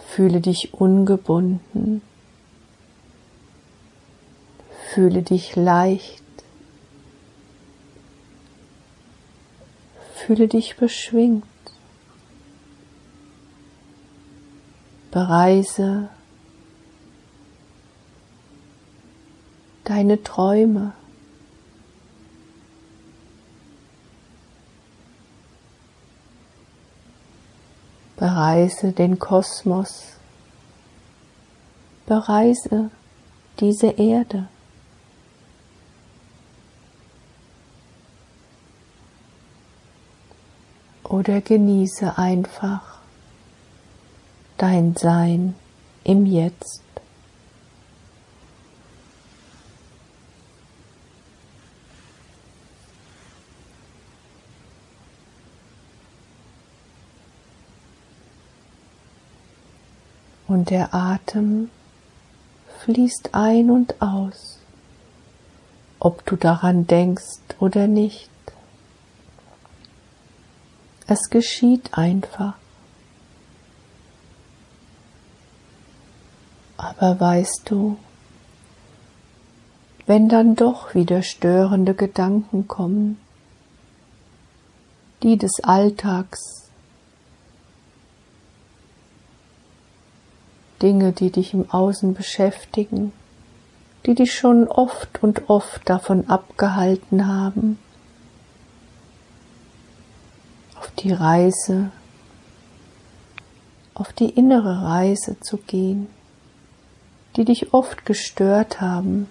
Fühle 0.09 0.41
dich 0.41 0.75
ungebunden. 0.75 2.03
Fühle 4.93 5.23
dich 5.23 5.57
leicht. 5.57 6.25
Fühle 10.15 10.47
dich 10.47 10.77
beschwingt. 10.77 11.45
Bereise 15.11 16.09
deine 19.85 20.23
Träume. 20.23 20.93
Bereise 28.21 28.93
den 28.93 29.19
Kosmos. 29.19 30.19
Bereise 32.05 32.91
diese 33.59 33.87
Erde. 33.93 34.47
Oder 41.03 41.41
genieße 41.41 42.19
einfach 42.19 42.99
dein 44.59 44.95
Sein 44.97 45.55
im 46.05 46.27
Jetzt. 46.27 46.83
Und 60.61 60.69
der 60.69 60.95
Atem 60.95 61.71
fließt 62.81 63.31
ein 63.33 63.71
und 63.71 64.03
aus, 64.03 64.59
ob 65.99 66.27
du 66.27 66.37
daran 66.37 66.87
denkst 66.87 67.41
oder 67.61 67.87
nicht. 67.87 68.29
Es 71.07 71.31
geschieht 71.31 71.95
einfach. 71.95 72.59
Aber 76.77 77.19
weißt 77.19 77.63
du, 77.65 77.97
wenn 80.05 80.29
dann 80.29 80.57
doch 80.57 80.95
wieder 80.95 81.23
störende 81.23 81.95
Gedanken 81.95 82.69
kommen, 82.69 83.19
die 85.23 85.39
des 85.39 85.65
Alltags, 85.65 86.60
Dinge, 90.83 91.13
die 91.13 91.31
dich 91.31 91.55
im 91.55 91.71
Außen 91.71 92.15
beschäftigen, 92.15 93.13
die 94.07 94.15
dich 94.15 94.35
schon 94.35 94.67
oft 94.69 95.23
und 95.23 95.49
oft 95.51 95.89
davon 95.89 96.29
abgehalten 96.29 97.27
haben, 97.27 97.79
auf 100.79 100.91
die 100.93 101.13
Reise, 101.13 101.91
auf 103.95 104.13
die 104.13 104.31
innere 104.31 104.83
Reise 104.83 105.39
zu 105.41 105.59
gehen 105.59 106.09
die 107.37 107.45
dich 107.45 107.73
oft 107.73 108.05
gestört 108.07 108.81
haben 108.81 109.29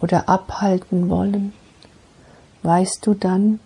oder 0.00 0.28
abhalten 0.28 1.08
wollen, 1.10 1.52
weißt 2.62 3.06
du 3.06 3.14
dann, 3.14 3.60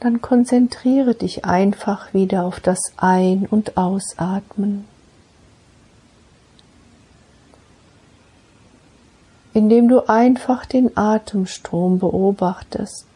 dann 0.00 0.20
konzentriere 0.20 1.14
dich 1.14 1.44
einfach 1.44 2.12
wieder 2.14 2.44
auf 2.44 2.60
das 2.60 2.78
Ein- 2.96 3.46
und 3.46 3.76
Ausatmen. 3.76 4.84
Indem 9.54 9.88
du 9.88 10.08
einfach 10.08 10.66
den 10.66 10.96
Atemstrom 10.96 12.00
beobachtest, 12.00 13.06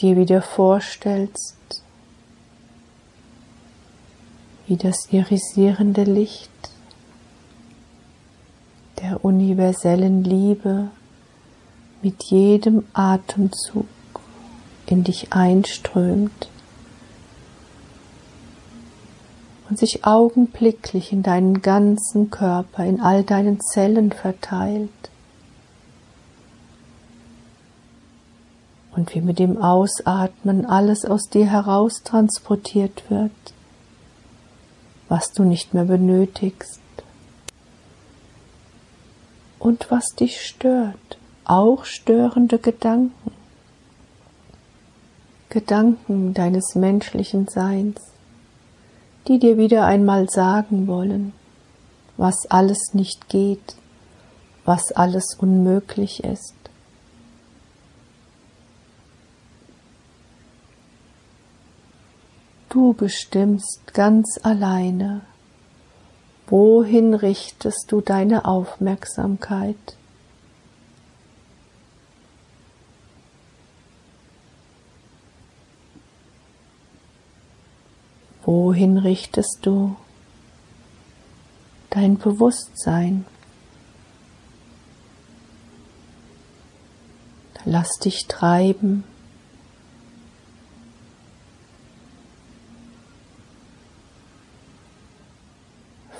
dir 0.00 0.16
wieder 0.16 0.40
vorstellst, 0.40 1.82
wie 4.68 4.76
das 4.76 5.12
irisierende 5.12 6.04
Licht 6.04 6.50
der 9.00 9.24
universellen 9.24 10.24
Liebe 10.24 10.88
mit 12.02 12.22
jedem 12.24 12.84
Atemzug 12.92 13.86
in 14.86 15.02
dich 15.02 15.32
einströmt 15.32 16.48
und 19.68 19.78
sich 19.78 20.04
augenblicklich 20.04 21.12
in 21.12 21.22
deinen 21.22 21.60
ganzen 21.60 22.30
Körper, 22.30 22.84
in 22.84 23.00
all 23.00 23.24
deinen 23.24 23.60
Zellen 23.60 24.12
verteilt. 24.12 24.90
Und 28.94 29.14
wie 29.14 29.20
mit 29.20 29.38
dem 29.38 29.58
Ausatmen 29.60 30.64
alles 30.64 31.04
aus 31.04 31.28
dir 31.28 31.46
heraus 31.46 32.02
transportiert 32.02 33.10
wird, 33.10 33.30
was 35.08 35.32
du 35.32 35.44
nicht 35.44 35.74
mehr 35.74 35.84
benötigst. 35.84 36.80
Und 39.58 39.90
was 39.90 40.06
dich 40.18 40.40
stört, 40.40 41.18
auch 41.44 41.84
störende 41.84 42.58
Gedanken, 42.58 43.32
Gedanken 45.48 46.34
deines 46.34 46.74
menschlichen 46.74 47.48
Seins 47.48 48.15
die 49.28 49.38
dir 49.38 49.56
wieder 49.58 49.86
einmal 49.86 50.28
sagen 50.28 50.86
wollen, 50.86 51.32
was 52.16 52.46
alles 52.48 52.94
nicht 52.94 53.28
geht, 53.28 53.76
was 54.64 54.92
alles 54.92 55.34
unmöglich 55.38 56.24
ist. 56.24 56.54
Du 62.68 62.92
bestimmst 62.92 63.94
ganz 63.94 64.38
alleine, 64.42 65.22
wohin 66.46 67.14
richtest 67.14 67.90
du 67.90 68.00
deine 68.00 68.44
Aufmerksamkeit. 68.44 69.96
Wohin 78.46 78.96
richtest 78.96 79.58
du 79.62 79.96
dein 81.90 82.16
Bewusstsein? 82.16 83.26
Lass 87.64 87.98
dich 87.98 88.26
treiben. 88.28 89.02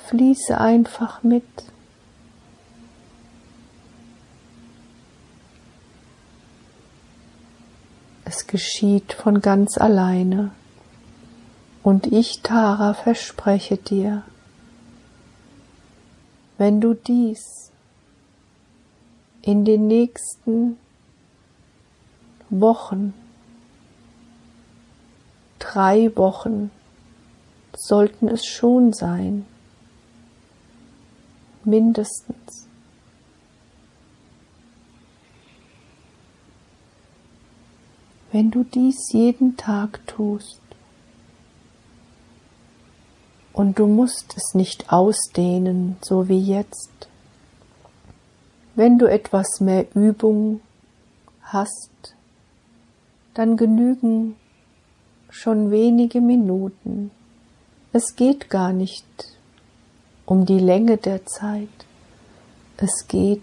Fließe 0.07 0.59
einfach 0.59 1.23
mit. 1.23 1.45
Es 8.25 8.47
geschieht 8.47 9.13
von 9.13 9.39
ganz 9.39 9.77
alleine. 9.77 10.51
Und 11.87 12.07
ich, 12.07 12.41
Tara, 12.41 12.93
verspreche 12.93 13.77
dir, 13.77 14.23
wenn 16.57 16.81
du 16.81 16.93
dies 16.93 17.71
in 19.41 19.63
den 19.63 19.87
nächsten 19.87 20.77
Wochen, 22.49 23.13
drei 25.59 26.13
Wochen 26.17 26.71
sollten 27.73 28.27
es 28.27 28.45
schon 28.45 28.91
sein, 28.91 29.45
mindestens. 31.63 32.67
Wenn 38.33 38.51
du 38.51 38.65
dies 38.65 39.13
jeden 39.13 39.55
Tag 39.55 40.05
tust, 40.05 40.59
und 43.57 43.79
du 43.79 43.87
musst 43.87 44.35
es 44.37 44.53
nicht 44.53 44.93
ausdehnen, 44.93 45.97
so 46.01 46.29
wie 46.29 46.39
jetzt. 46.39 47.07
Wenn 48.75 48.99
du 48.99 49.09
etwas 49.09 49.59
mehr 49.59 49.87
Übung 49.95 50.61
hast, 51.41 52.13
dann 53.33 53.57
genügen 53.57 54.35
schon 55.31 55.71
wenige 55.71 56.21
Minuten. 56.21 57.09
Es 57.93 58.15
geht 58.15 58.51
gar 58.51 58.73
nicht 58.73 59.07
um 60.27 60.45
die 60.45 60.59
Länge 60.59 60.97
der 60.97 61.25
Zeit, 61.25 61.67
es 62.77 63.07
geht 63.07 63.41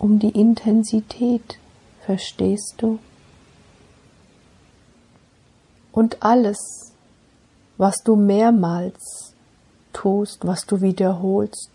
um 0.00 0.18
die 0.18 0.30
Intensität, 0.30 1.60
verstehst 2.04 2.74
du? 2.78 2.98
Und 5.92 6.20
alles, 6.24 6.92
was 7.76 8.02
du 8.02 8.16
mehrmals 8.16 9.25
tust, 9.96 10.46
was 10.46 10.66
du 10.66 10.82
wiederholst. 10.82 11.70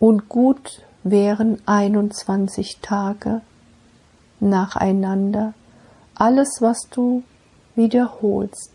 Und 0.00 0.28
gut 0.28 0.82
wären 1.04 1.62
21 1.66 2.80
Tage 2.82 3.40
nacheinander. 4.40 5.54
Alles, 6.16 6.58
was 6.60 6.88
du 6.90 7.22
wiederholst, 7.76 8.72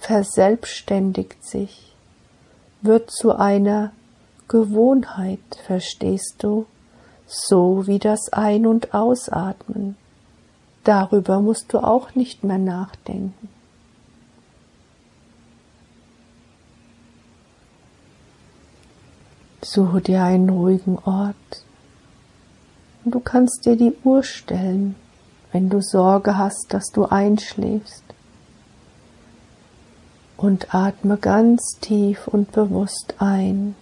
verselbstständigt 0.00 1.44
sich, 1.44 1.94
wird 2.80 3.10
zu 3.10 3.36
einer 3.36 3.92
Gewohnheit, 4.48 5.60
verstehst 5.66 6.36
du, 6.38 6.64
so 7.26 7.86
wie 7.86 7.98
das 7.98 8.32
Ein- 8.32 8.66
und 8.66 8.94
Ausatmen. 8.94 9.96
Darüber 10.82 11.40
musst 11.40 11.74
du 11.74 11.78
auch 11.78 12.14
nicht 12.14 12.42
mehr 12.42 12.58
nachdenken. 12.58 13.59
Suche 19.62 20.00
dir 20.00 20.22
einen 20.22 20.48
ruhigen 20.48 20.98
Ort. 20.98 21.64
Und 23.04 23.14
du 23.14 23.20
kannst 23.20 23.66
dir 23.66 23.76
die 23.76 23.94
Uhr 24.04 24.22
stellen, 24.22 24.94
wenn 25.52 25.68
du 25.68 25.82
Sorge 25.82 26.38
hast, 26.38 26.66
dass 26.70 26.90
du 26.90 27.04
einschläfst. 27.04 28.04
Und 30.36 30.74
atme 30.74 31.18
ganz 31.18 31.76
tief 31.80 32.26
und 32.26 32.52
bewusst 32.52 33.14
ein. 33.18 33.74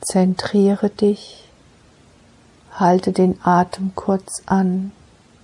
Zentriere 0.00 0.88
dich, 0.88 1.50
halte 2.72 3.12
den 3.12 3.38
Atem 3.42 3.92
kurz 3.94 4.42
an 4.46 4.92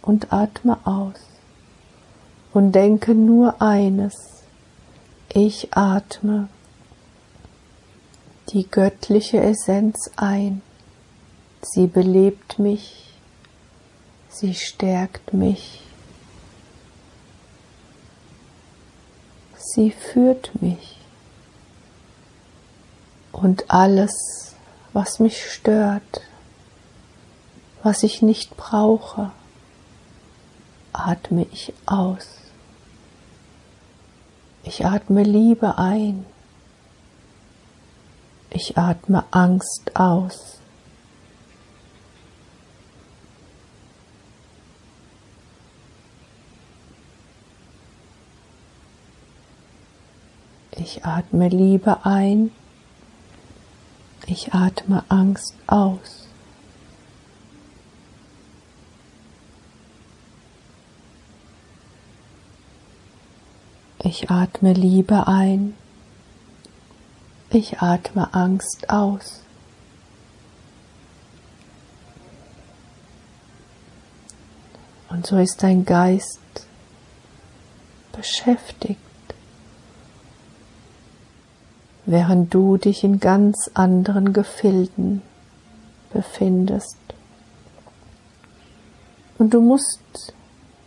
und 0.01 0.33
atme 0.33 0.79
aus. 0.85 1.21
Und 2.55 2.73
denke 2.73 3.15
nur 3.15 3.61
eines, 3.61 4.15
ich 5.29 5.77
atme 5.77 6.49
die 8.49 8.69
göttliche 8.69 9.41
Essenz 9.41 10.11
ein. 10.17 10.63
Sie 11.63 11.87
belebt 11.87 12.59
mich, 12.59 13.13
sie 14.29 14.55
stärkt 14.55 15.33
mich, 15.33 15.83
sie 19.57 19.91
führt 19.91 20.63
mich. 20.63 20.99
Und 23.33 23.71
alles, 23.71 24.55
was 24.93 25.19
mich 25.19 25.51
stört, 25.51 26.23
was 27.83 28.03
ich 28.03 28.23
nicht 28.23 28.57
brauche, 28.57 29.33
atme 30.93 31.47
ich 31.53 31.75
aus. 31.85 32.27
Ich 34.63 34.87
atme 34.87 35.23
Liebe 35.23 35.79
ein. 35.79 36.25
Ich 38.59 38.79
atme 38.79 39.23
Angst 39.33 39.95
aus. 39.97 40.57
Ich 50.71 51.05
atme 51.05 51.51
Liebe 51.51 52.07
ein. 52.07 52.51
Ich 54.27 54.55
atme 54.55 55.05
Angst 55.11 55.55
aus. 55.67 56.27
Ich 63.99 64.31
atme 64.31 64.73
Liebe 64.73 65.27
ein. 65.27 65.75
Ich 67.51 67.81
atme 67.81 68.35
Angst 68.35 68.91
aus. 68.91 69.43
Und 75.09 75.27
so 75.27 75.39
ist 75.39 75.63
dein 75.63 75.85
Geist 75.85 76.41
beschäftigt, 78.13 78.99
während 82.05 82.53
du 82.53 82.77
dich 82.77 83.05
in 83.05 83.21
ganz 83.21 83.71
anderen 83.75 84.33
Gefilden 84.33 85.23
befindest. 86.13 86.99
Und 89.39 89.55
du 89.55 89.61
musst 89.61 90.35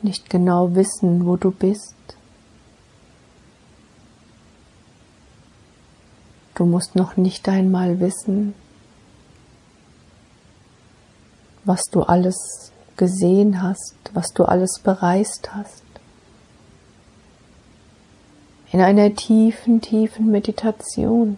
nicht 0.01 0.29
genau 0.29 0.75
wissen, 0.75 1.25
wo 1.25 1.37
du 1.37 1.51
bist. 1.51 1.95
Du 6.59 6.65
musst 6.65 6.97
noch 6.97 7.15
nicht 7.15 7.47
einmal 7.47 8.01
wissen, 8.01 8.53
was 11.63 11.83
du 11.89 12.01
alles 12.01 12.73
gesehen 12.97 13.61
hast, 13.61 13.95
was 14.11 14.33
du 14.33 14.43
alles 14.43 14.81
bereist 14.83 15.55
hast. 15.55 15.85
In 18.73 18.81
einer 18.81 19.15
tiefen, 19.15 19.79
tiefen 19.79 20.31
Meditation 20.31 21.37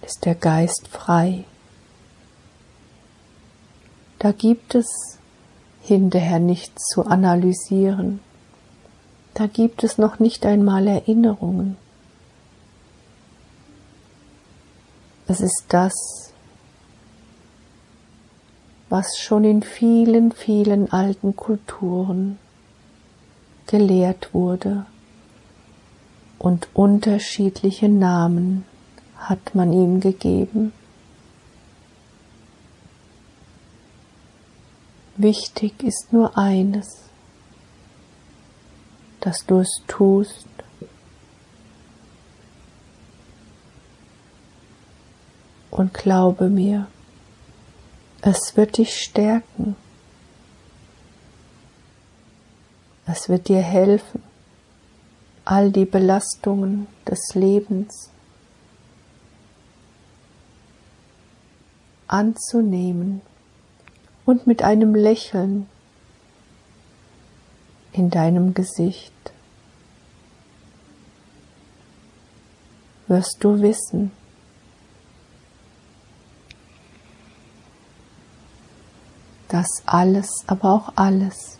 ist 0.00 0.24
der 0.24 0.34
Geist 0.34 0.88
frei. 0.90 1.44
Da 4.18 4.32
gibt 4.32 4.74
es 4.74 5.18
hinterher 5.82 6.38
nichts 6.38 6.86
zu 6.86 7.04
analysieren. 7.04 8.20
Da 9.34 9.46
gibt 9.46 9.84
es 9.84 9.98
noch 9.98 10.20
nicht 10.20 10.46
einmal 10.46 10.86
Erinnerungen. 10.86 11.76
Es 15.30 15.42
ist 15.42 15.66
das, 15.68 16.32
was 18.88 19.18
schon 19.18 19.44
in 19.44 19.62
vielen, 19.62 20.32
vielen 20.32 20.90
alten 20.90 21.36
Kulturen 21.36 22.38
gelehrt 23.66 24.32
wurde 24.32 24.86
und 26.38 26.68
unterschiedliche 26.72 27.90
Namen 27.90 28.64
hat 29.18 29.54
man 29.54 29.70
ihm 29.70 30.00
gegeben. 30.00 30.72
Wichtig 35.18 35.82
ist 35.82 36.10
nur 36.10 36.38
eines, 36.38 37.02
dass 39.20 39.44
du 39.44 39.58
es 39.58 39.82
tust 39.88 40.46
und 45.70 45.94
glaube 45.94 46.48
mir, 46.48 46.86
es 48.20 48.56
wird 48.56 48.78
dich 48.78 48.96
stärken. 48.96 49.76
Es 53.06 53.28
wird 53.28 53.48
dir 53.48 53.62
helfen, 53.62 54.22
all 55.44 55.70
die 55.70 55.86
Belastungen 55.86 56.86
des 57.06 57.34
Lebens 57.34 58.10
anzunehmen 62.06 63.22
und 64.24 64.46
mit 64.46 64.62
einem 64.62 64.94
Lächeln 64.94 65.68
in 67.92 68.10
deinem 68.10 68.52
Gesicht 68.52 69.12
wirst 73.06 73.38
du 73.40 73.60
wissen, 73.62 74.12
dass 79.48 79.82
alles, 79.86 80.44
aber 80.46 80.72
auch 80.72 80.92
alles 80.96 81.58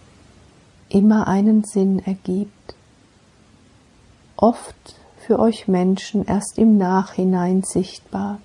immer 0.89 1.27
einen 1.27 1.65
Sinn 1.65 2.01
ergibt, 2.01 2.75
oft 4.37 4.75
für 5.27 5.39
euch 5.39 5.69
Menschen 5.69 6.25
erst 6.25 6.59
im 6.59 6.79
Nachhinein 6.79 7.63
sichtbar. 7.63 8.41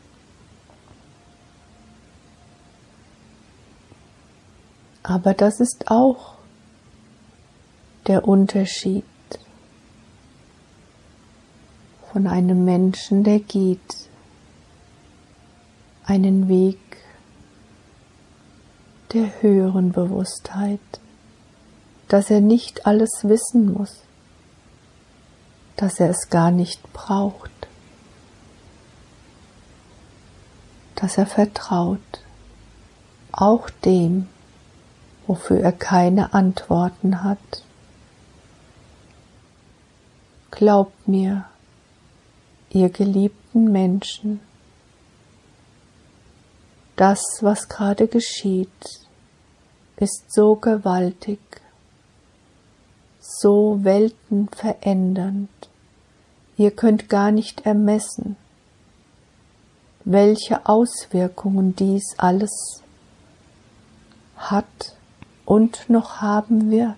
Aber 5.03 5.33
das 5.33 5.59
ist 5.59 5.91
auch 5.91 6.35
der 8.07 8.27
Unterschied 8.27 9.03
von 12.11 12.27
einem 12.27 12.63
Menschen, 12.63 13.23
der 13.23 13.39
geht 13.39 14.09
einen 16.05 16.47
Weg 16.47 16.77
der 19.13 19.41
höheren 19.41 19.91
Bewusstheit, 19.91 20.79
dass 22.07 22.29
er 22.29 22.41
nicht 22.41 22.85
alles 22.85 23.09
wissen 23.23 23.73
muss, 23.73 24.01
dass 25.75 25.99
er 25.99 26.09
es 26.09 26.29
gar 26.29 26.51
nicht 26.51 26.91
braucht, 26.93 27.51
dass 30.95 31.17
er 31.17 31.25
vertraut, 31.25 31.99
auch 33.31 33.69
dem, 33.69 34.27
wofür 35.27 35.59
er 35.59 35.71
keine 35.71 36.33
Antworten 36.33 37.23
hat. 37.23 37.63
Glaubt 40.51 41.07
mir, 41.07 41.45
ihr 42.69 42.89
geliebten 42.89 43.71
Menschen, 43.71 44.39
das, 46.95 47.21
was 47.41 47.69
gerade 47.69 48.07
geschieht, 48.07 49.02
ist 50.03 50.33
so 50.33 50.55
gewaltig, 50.55 51.39
so 53.21 53.79
weltenverändernd, 53.85 55.49
ihr 56.57 56.71
könnt 56.71 57.07
gar 57.07 57.31
nicht 57.31 57.65
ermessen, 57.65 58.35
welche 60.03 60.65
Auswirkungen 60.65 61.73
dies 61.77 62.15
alles 62.17 62.83
hat 64.35 64.97
und 65.45 65.89
noch 65.89 66.21
haben 66.21 66.69
wird. 66.69 66.97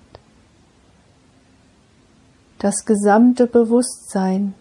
Das 2.58 2.86
gesamte 2.86 3.46
Bewusstsein 3.46 4.56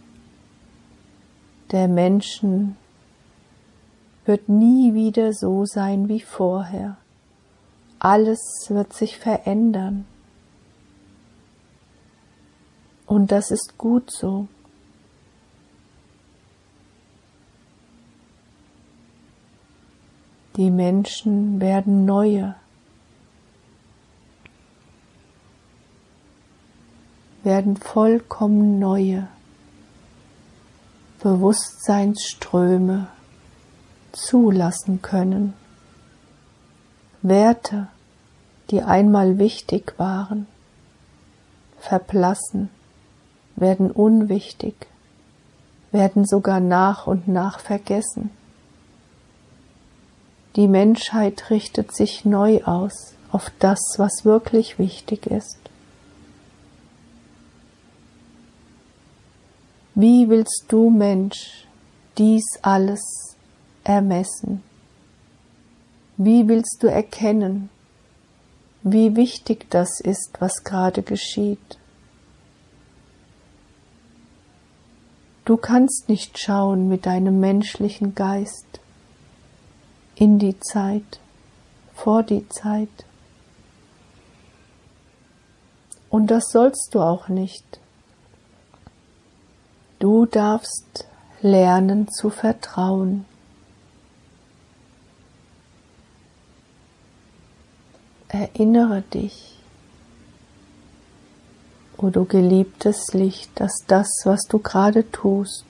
der 1.70 1.88
Menschen 1.88 2.76
wird 4.26 4.50
nie 4.50 4.92
wieder 4.92 5.33
so 5.33 5.64
sein 5.64 6.11
wie 6.11 6.20
vorher. 6.20 6.98
Alles 7.98 8.66
wird 8.68 8.92
sich 8.92 9.18
verändern. 9.18 10.04
Und 13.07 13.33
das 13.33 13.50
ist 13.50 13.78
gut 13.78 14.11
so. 14.11 14.48
Die 20.57 20.70
Menschen 20.70 21.61
werden 21.61 22.04
neue, 22.04 22.54
werden 27.42 27.76
vollkommen 27.76 28.78
neue 28.78 29.28
Bewusstseinsströme 31.18 33.09
zulassen 34.12 35.02
können. 35.02 35.54
Werte, 37.26 37.88
die 38.70 38.82
einmal 38.82 39.38
wichtig 39.38 39.94
waren, 39.96 40.46
verblassen, 41.78 42.68
werden 43.56 43.90
unwichtig, 43.90 44.74
werden 45.90 46.26
sogar 46.26 46.60
nach 46.60 47.06
und 47.06 47.26
nach 47.26 47.60
vergessen. 47.60 48.28
Die 50.56 50.68
Menschheit 50.68 51.48
richtet 51.48 51.96
sich 51.96 52.26
neu 52.26 52.62
aus 52.64 53.14
auf 53.32 53.50
das, 53.58 53.80
was 53.96 54.26
wirklich 54.26 54.78
wichtig 54.78 55.26
ist. 55.26 55.58
Wie 59.94 60.28
willst 60.28 60.66
du, 60.68 60.90
Mensch, 60.90 61.66
dies 62.18 62.44
alles 62.60 63.34
ermessen? 63.82 64.62
Wie 66.16 66.46
willst 66.46 66.83
du 66.83 66.87
erkennen, 66.87 67.70
wie 68.83 69.16
wichtig 69.16 69.70
das 69.70 70.00
ist, 70.00 70.37
was 70.40 70.62
gerade 70.62 71.03
geschieht? 71.03 71.79
Du 75.44 75.57
kannst 75.57 76.09
nicht 76.09 76.38
schauen 76.38 76.88
mit 76.88 77.05
deinem 77.05 77.40
menschlichen 77.40 78.14
Geist 78.14 78.81
in 80.14 80.38
die 80.38 80.59
Zeit, 80.61 81.20
vor 81.94 82.22
die 82.22 82.48
Zeit. 82.48 83.05
Und 86.09 86.31
das 86.31 86.44
sollst 86.50 86.94
du 86.94 87.00
auch 87.00 87.29
nicht. 87.29 87.81
Du 89.98 90.27
darfst 90.27 91.07
lernen 91.42 92.09
zu 92.09 92.31
vertrauen. 92.31 93.27
Erinnere 98.35 99.03
dich, 99.03 99.61
o 101.97 102.11
du 102.11 102.25
geliebtes 102.25 103.12
Licht, 103.12 103.49
dass 103.61 103.85
das, 103.87 104.09
was 104.25 104.40
du 104.49 104.59
gerade 104.59 105.09
tust, 105.12 105.64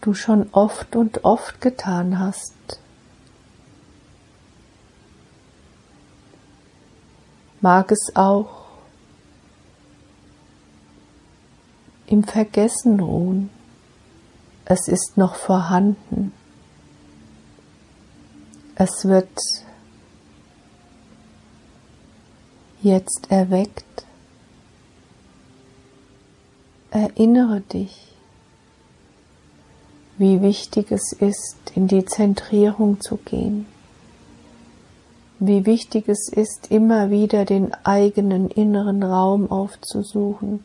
du 0.00 0.14
schon 0.14 0.48
oft 0.52 0.96
und 0.96 1.22
oft 1.22 1.60
getan 1.60 2.18
hast. 2.18 2.80
Mag 7.60 7.92
es 7.92 8.12
auch 8.14 8.68
im 12.06 12.24
Vergessen 12.24 13.00
ruhen. 13.00 13.50
Es 14.64 14.88
ist 14.88 15.18
noch 15.18 15.34
vorhanden. 15.34 16.32
Es 18.82 19.04
wird 19.04 19.28
jetzt 22.80 23.26
erweckt. 23.28 24.06
Erinnere 26.90 27.60
dich, 27.60 27.94
wie 30.16 30.40
wichtig 30.40 30.90
es 30.92 31.12
ist, 31.12 31.58
in 31.74 31.88
die 31.88 32.06
Zentrierung 32.06 33.02
zu 33.02 33.18
gehen, 33.18 33.66
wie 35.40 35.66
wichtig 35.66 36.08
es 36.08 36.30
ist, 36.30 36.70
immer 36.70 37.10
wieder 37.10 37.44
den 37.44 37.74
eigenen 37.84 38.48
inneren 38.48 39.02
Raum 39.02 39.50
aufzusuchen, 39.50 40.64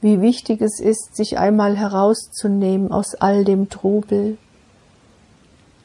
wie 0.00 0.22
wichtig 0.22 0.62
es 0.62 0.80
ist, 0.80 1.14
sich 1.14 1.36
einmal 1.36 1.76
herauszunehmen 1.76 2.92
aus 2.92 3.14
all 3.14 3.44
dem 3.44 3.68
Trubel 3.68 4.38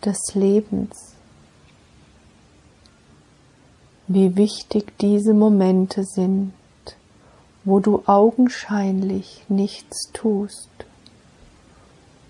des 0.06 0.34
Lebens, 0.34 1.11
wie 4.14 4.36
wichtig 4.36 4.98
diese 5.00 5.34
Momente 5.34 6.04
sind, 6.04 6.54
wo 7.64 7.80
du 7.80 8.04
augenscheinlich 8.06 9.44
nichts 9.50 10.12
tust 10.14 10.70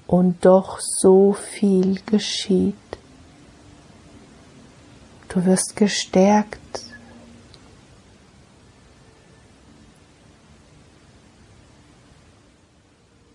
und 0.08 0.44
doch 0.46 0.80
so 0.82 1.34
viel 1.34 2.02
geschieht. 2.06 2.76
Du 5.30 5.46
wirst 5.46 5.78
gestärkt. 5.78 6.60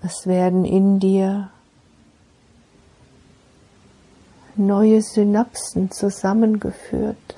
Es 0.02 0.26
werden 0.26 0.66
in 0.66 1.00
dir 1.00 1.50
neue 4.56 5.00
Synapsen 5.00 5.90
zusammengeführt. 5.90 7.36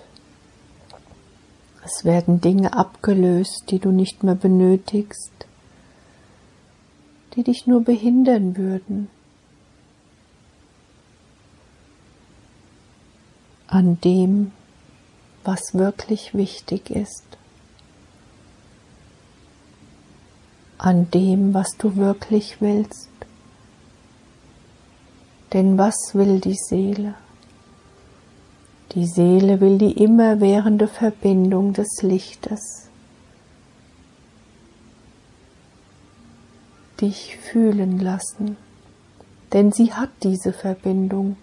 Es 1.90 2.04
werden 2.04 2.42
Dinge 2.42 2.74
abgelöst, 2.74 3.64
die 3.70 3.78
du 3.78 3.90
nicht 3.92 4.22
mehr 4.22 4.34
benötigst, 4.34 5.32
die 7.34 7.42
dich 7.42 7.66
nur 7.66 7.82
behindern 7.82 8.58
würden. 8.58 9.08
An 13.68 13.98
dem, 14.02 14.52
was 15.44 15.72
wirklich 15.72 16.34
wichtig 16.34 16.90
ist. 16.90 17.24
An 20.76 21.10
dem, 21.10 21.54
was 21.54 21.70
du 21.78 21.96
wirklich 21.96 22.60
willst. 22.60 23.08
Denn 25.54 25.78
was 25.78 25.96
will 26.12 26.38
die 26.38 26.58
Seele? 26.68 27.14
Die 28.98 29.06
Seele 29.06 29.60
will 29.60 29.78
die 29.78 29.92
immerwährende 29.92 30.88
Verbindung 30.88 31.72
des 31.72 32.02
Lichtes. 32.02 32.88
Dich 37.00 37.36
fühlen 37.36 38.00
lassen, 38.00 38.56
denn 39.52 39.70
sie 39.70 39.92
hat 39.92 40.10
diese 40.24 40.52
Verbindung, 40.52 41.36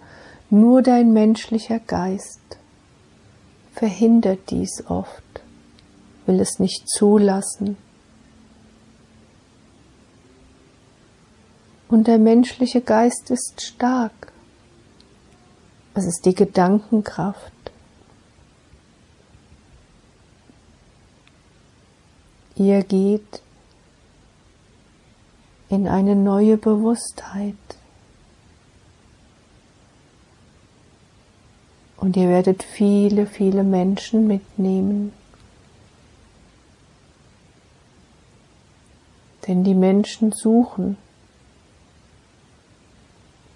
nur 0.50 0.82
dein 0.82 1.14
menschlicher 1.14 1.78
Geist 1.78 2.58
verhindert 3.72 4.50
dies 4.50 4.84
oft, 4.88 5.24
will 6.26 6.40
es 6.40 6.58
nicht 6.58 6.86
zulassen. 6.86 7.78
Und 11.88 12.06
der 12.06 12.18
menschliche 12.18 12.82
Geist 12.82 13.30
ist 13.30 13.62
stark 13.62 14.30
es 15.96 16.04
ist 16.04 16.26
die 16.26 16.34
Gedankenkraft. 16.34 17.52
Ihr 22.54 22.82
geht 22.82 23.40
in 25.70 25.88
eine 25.88 26.14
neue 26.14 26.58
Bewusstheit. 26.58 27.54
Und 31.96 32.16
ihr 32.18 32.28
werdet 32.28 32.62
viele, 32.62 33.26
viele 33.26 33.64
Menschen 33.64 34.26
mitnehmen. 34.26 35.14
Denn 39.48 39.64
die 39.64 39.74
Menschen 39.74 40.32
suchen, 40.32 40.98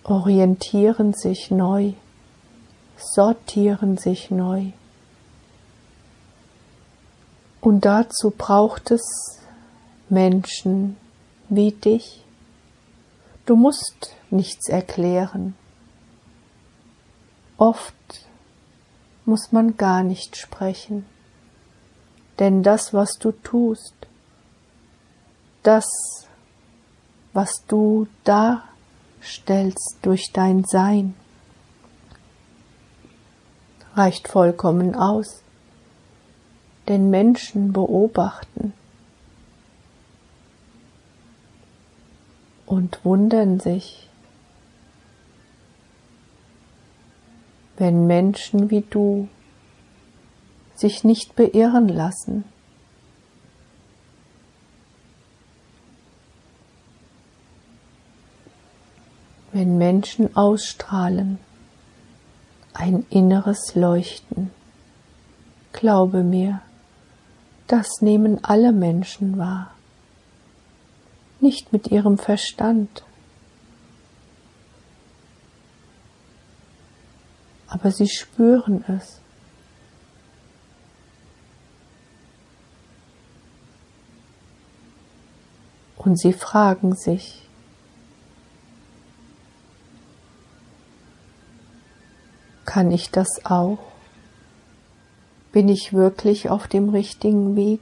orientieren 0.04 1.12
sich 1.12 1.50
neu 1.50 1.92
sortieren 3.00 3.96
sich 3.96 4.30
neu. 4.30 4.72
Und 7.60 7.84
dazu 7.84 8.30
braucht 8.30 8.90
es 8.90 9.40
Menschen 10.08 10.96
wie 11.48 11.72
dich. 11.72 12.24
Du 13.46 13.56
musst 13.56 14.14
nichts 14.30 14.68
erklären. 14.68 15.54
Oft 17.58 17.94
muss 19.26 19.52
man 19.52 19.76
gar 19.76 20.02
nicht 20.02 20.36
sprechen, 20.36 21.04
denn 22.38 22.62
das, 22.62 22.94
was 22.94 23.18
du 23.18 23.32
tust, 23.32 23.94
das, 25.62 25.86
was 27.32 27.64
du 27.68 28.06
darstellst 28.24 29.98
durch 30.02 30.30
dein 30.32 30.64
Sein, 30.64 31.14
reicht 33.94 34.28
vollkommen 34.28 34.94
aus. 34.94 35.42
Denn 36.88 37.10
Menschen 37.10 37.72
beobachten 37.72 38.72
und 42.66 43.04
wundern 43.04 43.60
sich, 43.60 44.08
wenn 47.76 48.06
Menschen 48.06 48.70
wie 48.70 48.82
du 48.82 49.28
sich 50.74 51.04
nicht 51.04 51.36
beirren 51.36 51.88
lassen. 51.88 52.44
Wenn 59.52 59.78
Menschen 59.78 60.36
ausstrahlen, 60.36 61.38
ein 62.80 63.04
inneres 63.10 63.74
Leuchten. 63.74 64.50
Glaube 65.72 66.22
mir, 66.22 66.62
das 67.66 68.00
nehmen 68.00 68.42
alle 68.42 68.72
Menschen 68.72 69.36
wahr, 69.36 69.74
nicht 71.40 71.74
mit 71.74 71.88
ihrem 71.88 72.16
Verstand, 72.16 73.04
aber 77.68 77.90
sie 77.90 78.08
spüren 78.08 78.82
es. 78.88 79.20
Und 85.98 86.18
sie 86.18 86.32
fragen 86.32 86.96
sich, 86.96 87.46
Kann 92.70 92.92
ich 92.92 93.10
das 93.10 93.46
auch? 93.46 93.80
Bin 95.50 95.68
ich 95.68 95.92
wirklich 95.92 96.50
auf 96.50 96.68
dem 96.68 96.90
richtigen 96.90 97.56
Weg? 97.56 97.80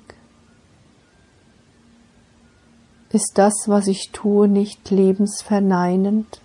Ist 3.10 3.32
das, 3.34 3.52
was 3.66 3.86
ich 3.86 4.12
tue, 4.14 4.48
nicht 4.48 4.90
lebensverneinend? 4.90 6.40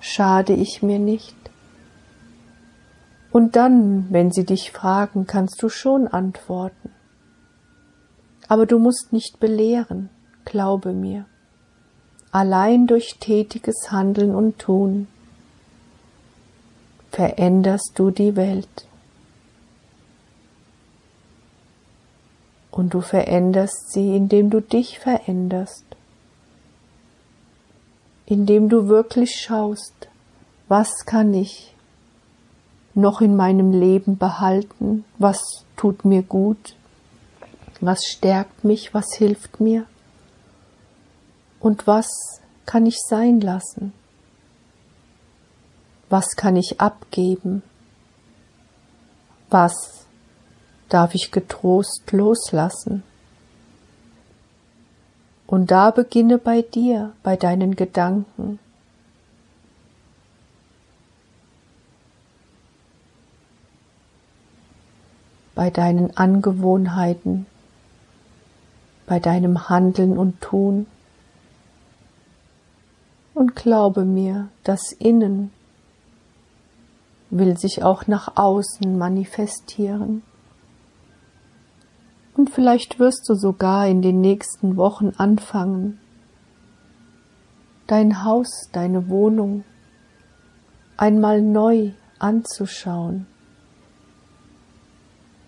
Schade 0.00 0.54
ich 0.54 0.82
mir 0.82 0.98
nicht? 0.98 1.36
Und 3.30 3.56
dann, 3.56 4.06
wenn 4.08 4.32
sie 4.32 4.46
dich 4.46 4.72
fragen, 4.72 5.26
kannst 5.26 5.62
du 5.62 5.68
schon 5.68 6.08
antworten. 6.08 6.92
Aber 8.48 8.64
du 8.64 8.78
musst 8.78 9.12
nicht 9.12 9.38
belehren, 9.38 10.08
glaube 10.46 10.94
mir. 10.94 11.26
Allein 12.30 12.86
durch 12.86 13.18
tätiges 13.20 13.92
Handeln 13.92 14.34
und 14.34 14.58
Tun 14.58 15.08
veränderst 17.12 17.92
du 17.94 18.10
die 18.10 18.34
Welt. 18.36 18.86
Und 22.70 22.94
du 22.94 23.02
veränderst 23.02 23.92
sie, 23.92 24.16
indem 24.16 24.48
du 24.48 24.60
dich 24.62 24.98
veränderst, 24.98 25.84
indem 28.24 28.70
du 28.70 28.88
wirklich 28.88 29.38
schaust, 29.38 30.08
was 30.68 31.04
kann 31.04 31.34
ich 31.34 31.74
noch 32.94 33.20
in 33.20 33.36
meinem 33.36 33.72
Leben 33.72 34.16
behalten, 34.16 35.04
was 35.18 35.66
tut 35.76 36.06
mir 36.06 36.22
gut, 36.22 36.76
was 37.82 38.06
stärkt 38.06 38.64
mich, 38.64 38.94
was 38.94 39.12
hilft 39.14 39.60
mir. 39.60 39.84
Und 41.60 41.86
was 41.86 42.08
kann 42.64 42.86
ich 42.86 42.98
sein 43.06 43.40
lassen? 43.40 43.92
Was 46.12 46.36
kann 46.36 46.56
ich 46.56 46.78
abgeben? 46.78 47.62
Was 49.48 50.04
darf 50.90 51.14
ich 51.14 51.30
getrost 51.30 52.12
loslassen? 52.12 53.02
Und 55.46 55.70
da 55.70 55.90
beginne 55.90 56.36
bei 56.36 56.60
dir, 56.60 57.14
bei 57.22 57.36
deinen 57.36 57.76
Gedanken. 57.76 58.58
bei 65.54 65.70
deinen 65.70 66.16
Angewohnheiten, 66.16 67.46
bei 69.06 69.20
deinem 69.20 69.68
Handeln 69.68 70.18
und 70.18 70.40
Tun. 70.40 70.86
Und 73.32 73.54
glaube 73.54 74.04
mir, 74.04 74.48
das 74.64 74.92
Innen 74.92 75.52
will 77.32 77.56
sich 77.56 77.82
auch 77.82 78.06
nach 78.06 78.36
außen 78.36 78.96
manifestieren. 78.96 80.22
Und 82.34 82.50
vielleicht 82.50 82.98
wirst 82.98 83.26
du 83.28 83.34
sogar 83.34 83.88
in 83.88 84.02
den 84.02 84.20
nächsten 84.20 84.76
Wochen 84.76 85.12
anfangen, 85.16 85.98
dein 87.86 88.24
Haus, 88.24 88.68
deine 88.72 89.08
Wohnung 89.08 89.64
einmal 90.98 91.40
neu 91.40 91.92
anzuschauen, 92.18 93.26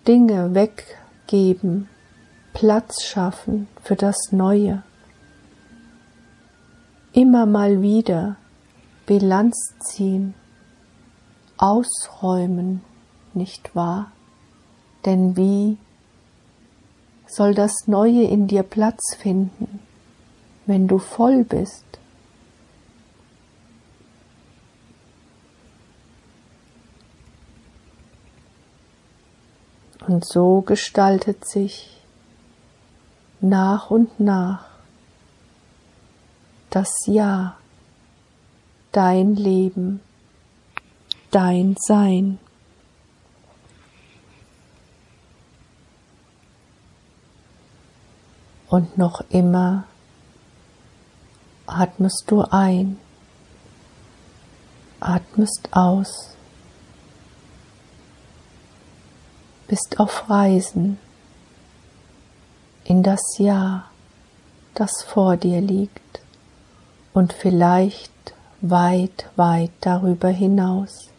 Dinge 0.07 0.53
weggeben, 0.55 1.87
Platz 2.53 3.03
schaffen 3.03 3.67
für 3.83 3.95
das 3.95 4.31
Neue. 4.31 4.83
Immer 7.13 7.45
mal 7.45 7.81
wieder 7.81 8.37
Bilanz 9.05 9.75
ziehen, 9.79 10.33
ausräumen, 11.57 12.81
nicht 13.33 13.75
wahr? 13.75 14.11
Denn 15.05 15.35
wie 15.37 15.77
soll 17.27 17.53
das 17.53 17.87
Neue 17.87 18.23
in 18.23 18.47
dir 18.47 18.63
Platz 18.63 19.15
finden, 19.15 19.79
wenn 20.65 20.87
du 20.87 20.97
voll 20.97 21.43
bist? 21.43 21.83
Und 30.07 30.25
so 30.25 30.61
gestaltet 30.61 31.47
sich 31.47 31.99
nach 33.41 33.89
und 33.89 34.19
nach 34.19 34.65
das 36.69 36.91
Ja, 37.07 37.57
dein 38.91 39.35
Leben, 39.35 40.01
dein 41.35 41.75
Sein. 41.77 42.39
Und 48.69 48.97
noch 48.97 49.21
immer 49.29 49.83
atmest 51.67 52.23
du 52.27 52.41
ein, 52.41 52.97
atmest 55.01 55.67
aus, 55.71 56.37
bist 59.67 59.99
auf 59.99 60.29
Reisen 60.29 60.97
in 62.85 63.03
das 63.03 63.37
Jahr, 63.39 63.89
das 64.73 65.03
vor 65.03 65.35
dir 65.35 65.59
liegt 65.59 66.21
und 67.13 67.33
vielleicht 67.33 68.13
weit, 68.61 69.29
weit 69.35 69.71
darüber 69.81 70.29
hinaus. 70.29 71.09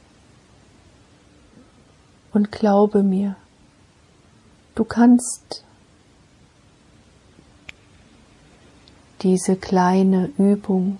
Und 2.36 2.52
glaube 2.52 3.02
mir, 3.02 3.34
du 4.74 4.84
kannst 4.84 5.64
diese 9.22 9.56
kleine 9.56 10.26
Übung 10.36 10.98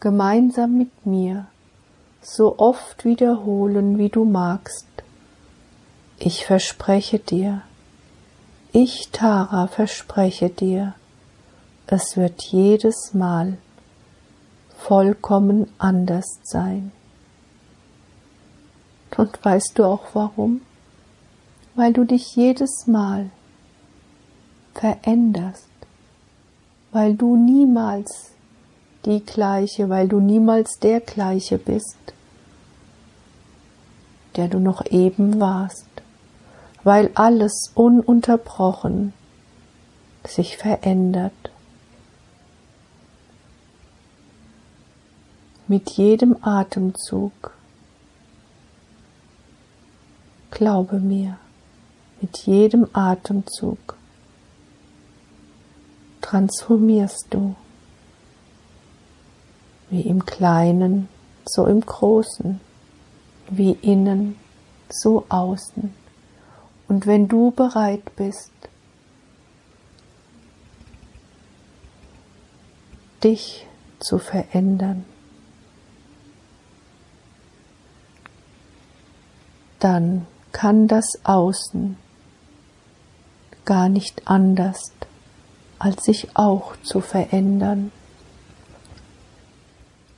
gemeinsam 0.00 0.76
mit 0.76 1.06
mir 1.06 1.46
so 2.20 2.58
oft 2.58 3.04
wiederholen, 3.04 3.96
wie 3.96 4.08
du 4.08 4.24
magst. 4.24 4.88
Ich 6.18 6.46
verspreche 6.46 7.20
dir, 7.20 7.62
ich, 8.72 9.10
Tara, 9.12 9.68
verspreche 9.68 10.50
dir, 10.50 10.96
es 11.86 12.16
wird 12.16 12.42
jedes 12.42 13.14
Mal 13.14 13.56
vollkommen 14.76 15.70
anders 15.78 16.40
sein. 16.42 16.90
Und 19.16 19.44
weißt 19.44 19.78
du 19.78 19.84
auch 19.84 20.06
warum? 20.14 20.60
Weil 21.74 21.92
du 21.92 22.04
dich 22.04 22.36
jedes 22.36 22.86
Mal 22.86 23.30
veränderst, 24.74 25.68
weil 26.92 27.14
du 27.14 27.36
niemals 27.36 28.32
die 29.04 29.24
gleiche, 29.24 29.88
weil 29.88 30.08
du 30.08 30.20
niemals 30.20 30.78
der 30.80 31.00
gleiche 31.00 31.58
bist, 31.58 31.96
der 34.36 34.48
du 34.48 34.58
noch 34.58 34.84
eben 34.86 35.40
warst 35.40 35.86
weil 36.86 37.10
alles 37.14 37.72
ununterbrochen 37.74 39.12
sich 40.24 40.56
verändert. 40.56 41.32
Mit 45.66 45.90
jedem 45.90 46.36
Atemzug, 46.42 47.55
glaube 50.50 50.98
mir, 50.98 51.38
mit 52.20 52.38
jedem 52.38 52.88
Atemzug 52.92 53.96
transformierst 56.20 57.26
du, 57.30 57.54
wie 59.90 60.00
im 60.02 60.24
Kleinen, 60.24 61.08
so 61.44 61.66
im 61.66 61.80
Großen, 61.80 62.60
wie 63.50 63.72
innen, 63.72 64.36
so 64.88 65.24
außen. 65.28 65.94
Und 66.88 67.06
wenn 67.06 67.28
du 67.28 67.50
bereit 67.50 68.16
bist, 68.16 68.52
dich 73.22 73.66
zu 73.98 74.18
verändern, 74.18 75.04
dann 79.78 80.26
kann 80.56 80.88
das 80.88 81.20
Außen 81.24 81.98
gar 83.66 83.90
nicht 83.90 84.22
anders, 84.26 84.90
als 85.78 86.04
sich 86.04 86.34
auch 86.34 86.76
zu 86.82 87.02
verändern. 87.02 87.92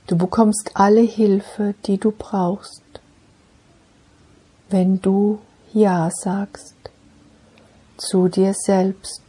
Du 0.07 0.17
bekommst 0.17 0.71
alle 0.75 1.01
Hilfe, 1.01 1.75
die 1.85 1.97
du 1.97 2.11
brauchst, 2.11 3.01
wenn 4.69 5.01
du 5.01 5.39
ja 5.73 6.09
sagst 6.09 6.77
zu 7.97 8.29
dir 8.29 8.53
selbst. 8.53 9.23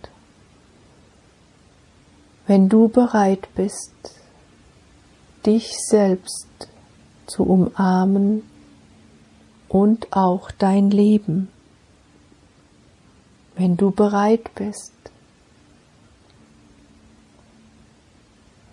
Wenn 2.46 2.68
du 2.68 2.86
bereit 2.86 3.48
bist, 3.56 3.96
dich 5.44 5.72
selbst 5.76 6.68
zu 7.26 7.42
umarmen 7.42 8.49
und 9.70 10.12
auch 10.12 10.50
dein 10.50 10.90
Leben. 10.90 11.48
Wenn 13.54 13.76
du 13.76 13.92
bereit 13.92 14.52
bist, 14.56 14.92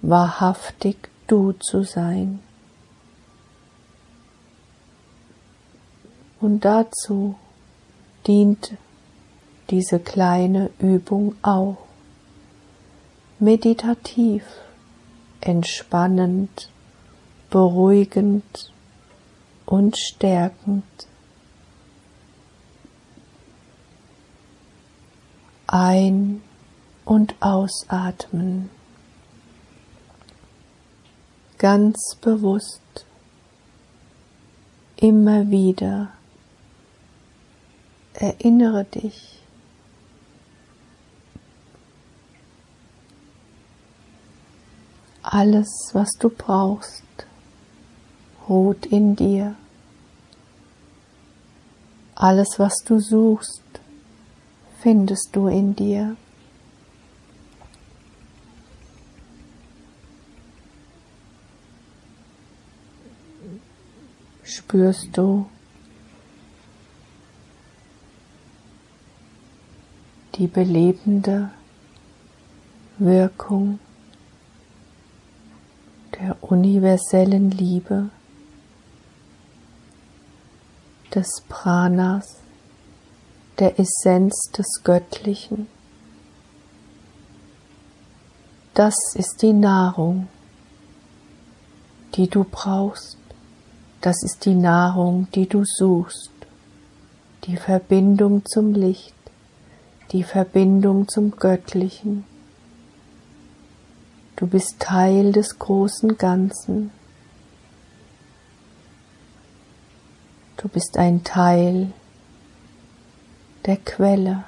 wahrhaftig 0.01 0.97
du 1.27 1.51
zu 1.51 1.83
sein. 1.83 2.39
Und 6.41 6.65
dazu 6.65 7.35
dient 8.25 8.73
diese 9.69 9.99
kleine 9.99 10.71
Übung 10.79 11.35
auch. 11.43 11.77
Meditativ, 13.39 14.43
entspannend, 15.41 16.69
beruhigend 17.51 18.71
und 19.68 19.95
stärkend. 19.97 20.84
Ein- 25.68 26.41
und 27.05 27.36
ausatmen. 27.39 28.72
Ganz 31.59 32.15
bewusst 32.20 33.05
immer 34.95 35.49
wieder 35.51 36.09
Erinnere 38.20 38.84
dich, 38.84 39.34
Alles, 45.22 45.91
was 45.93 46.09
du 46.20 46.30
brauchst, 46.30 47.03
ruht 48.47 48.85
in 48.85 49.15
dir. 49.15 49.55
Alles, 52.15 52.57
was 52.57 52.75
du 52.85 52.99
suchst, 52.99 53.61
findest 54.81 55.29
du 55.33 55.47
in 55.47 55.75
dir. 55.75 56.15
Spürst 64.43 65.09
du 65.13 65.47
die 70.35 70.47
belebende 70.47 71.51
Wirkung 72.97 73.79
der 76.19 76.37
universellen 76.41 77.51
Liebe 77.51 78.09
des 81.13 81.43
Pranas, 81.47 82.37
der 83.59 83.79
Essenz 83.79 84.51
des 84.57 84.83
Göttlichen. 84.83 85.67
Das 88.73 88.95
ist 89.15 89.41
die 89.41 89.53
Nahrung, 89.53 90.27
die 92.15 92.29
du 92.29 92.43
brauchst. 92.43 93.17
Das 94.01 94.21
ist 94.23 94.45
die 94.45 94.53
Nahrung, 94.53 95.27
die 95.33 95.47
du 95.47 95.63
suchst. 95.65 96.31
Die 97.45 97.57
Verbindung 97.57 98.45
zum 98.45 98.73
Licht, 98.73 99.15
die 100.11 100.23
Verbindung 100.23 101.07
zum 101.07 101.31
Göttlichen. 101.31 102.25
Du 104.35 104.45
bist 104.45 104.75
Teil 104.79 105.31
des 105.31 105.57
großen 105.57 106.17
Ganzen. 106.17 106.91
Du 110.57 110.67
bist 110.67 110.97
ein 110.97 111.23
Teil 111.23 111.93
der 113.67 113.77
Quelle. 113.77 114.43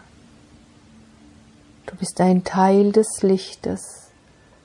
Du 1.85 1.95
bist 1.97 2.19
ein 2.19 2.43
Teil 2.43 2.91
des 2.91 3.21
Lichtes, 3.21 4.09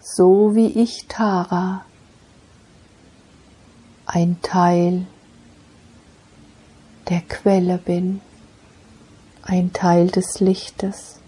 so 0.01 0.55
wie 0.55 0.69
ich 0.69 1.07
Tara, 1.07 1.85
ein 4.07 4.41
Teil 4.41 5.07
der 7.11 7.21
Quelle 7.21 7.77
bin, 7.77 8.23
ein 9.43 9.75
Teil 9.75 10.07
des 10.07 10.41
Lichtes. 10.41 11.21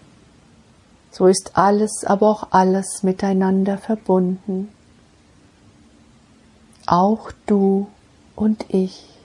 So 1.10 1.26
ist 1.26 1.58
alles, 1.58 2.04
aber 2.04 2.30
auch 2.30 2.52
alles 2.52 3.02
miteinander 3.02 3.76
verbunden. 3.76 4.72
Auch 6.86 7.32
du 7.44 7.88
und 8.34 8.64
ich. 8.68 9.15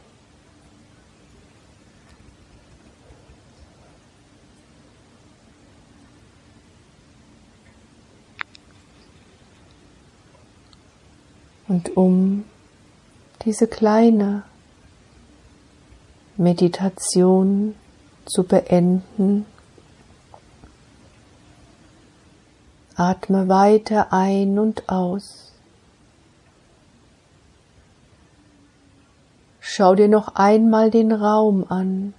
Und 11.71 11.95
um 11.95 12.43
diese 13.45 13.65
kleine 13.65 14.43
Meditation 16.35 17.75
zu 18.25 18.43
beenden, 18.43 19.45
atme 22.97 23.47
weiter 23.47 24.11
ein 24.11 24.59
und 24.59 24.89
aus. 24.89 25.53
Schau 29.61 29.95
dir 29.95 30.09
noch 30.09 30.35
einmal 30.35 30.91
den 30.91 31.13
Raum 31.13 31.65
an, 31.69 32.13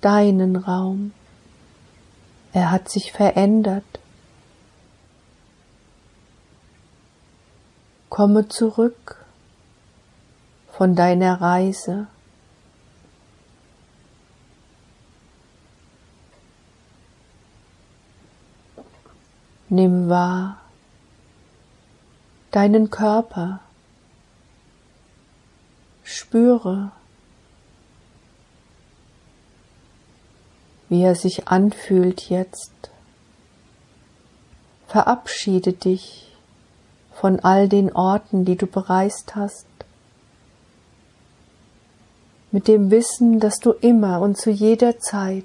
deinen 0.00 0.56
Raum. 0.56 1.12
Er 2.52 2.72
hat 2.72 2.88
sich 2.88 3.12
verändert. 3.12 3.97
Komme 8.08 8.48
zurück 8.48 9.24
von 10.72 10.94
deiner 10.94 11.40
Reise. 11.40 12.06
Nimm 19.68 20.08
wahr 20.08 20.58
deinen 22.50 22.90
Körper. 22.90 23.60
Spüre, 26.02 26.90
wie 30.88 31.02
er 31.02 31.14
sich 31.14 31.48
anfühlt 31.48 32.30
jetzt. 32.30 32.72
Verabschiede 34.86 35.74
dich 35.74 36.27
von 37.20 37.40
all 37.40 37.68
den 37.68 37.92
Orten, 37.92 38.44
die 38.44 38.56
du 38.56 38.66
bereist 38.66 39.34
hast, 39.34 39.66
mit 42.52 42.68
dem 42.68 42.92
Wissen, 42.92 43.40
dass 43.40 43.58
du 43.58 43.72
immer 43.72 44.20
und 44.20 44.38
zu 44.38 44.50
jeder 44.50 45.00
Zeit 45.00 45.44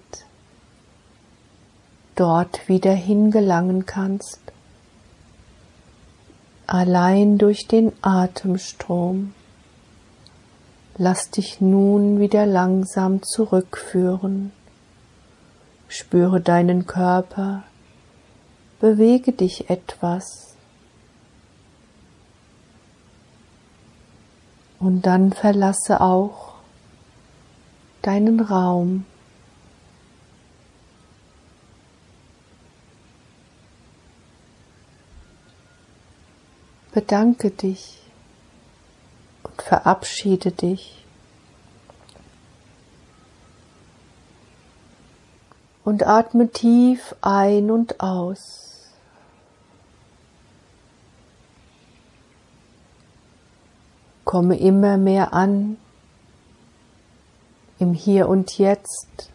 dort 2.15 2.69
wieder 2.69 2.93
hingelangen 2.93 3.87
kannst, 3.87 4.39
allein 6.67 7.39
durch 7.39 7.67
den 7.67 7.91
Atemstrom. 8.01 9.33
Lass 10.97 11.31
dich 11.31 11.59
nun 11.59 12.19
wieder 12.19 12.45
langsam 12.45 13.23
zurückführen. 13.23 14.51
Spüre 15.87 16.39
deinen 16.39 16.85
Körper, 16.85 17.63
bewege 18.79 19.31
dich 19.31 19.71
etwas. 19.71 20.52
Und 24.83 25.03
dann 25.03 25.31
verlasse 25.31 26.01
auch 26.01 26.55
deinen 28.01 28.41
Raum. 28.41 29.05
Bedanke 36.91 37.49
dich 37.51 38.01
und 39.43 39.61
verabschiede 39.61 40.51
dich. 40.51 41.05
Und 45.85 46.05
atme 46.05 46.49
tief 46.49 47.15
ein 47.21 47.71
und 47.71 48.01
aus. 48.01 48.72
Komme 54.25 54.57
immer 54.57 54.97
mehr 54.97 55.33
an 55.33 55.77
im 57.79 57.93
Hier 57.93 58.29
und 58.29 58.57
Jetzt. 58.57 59.29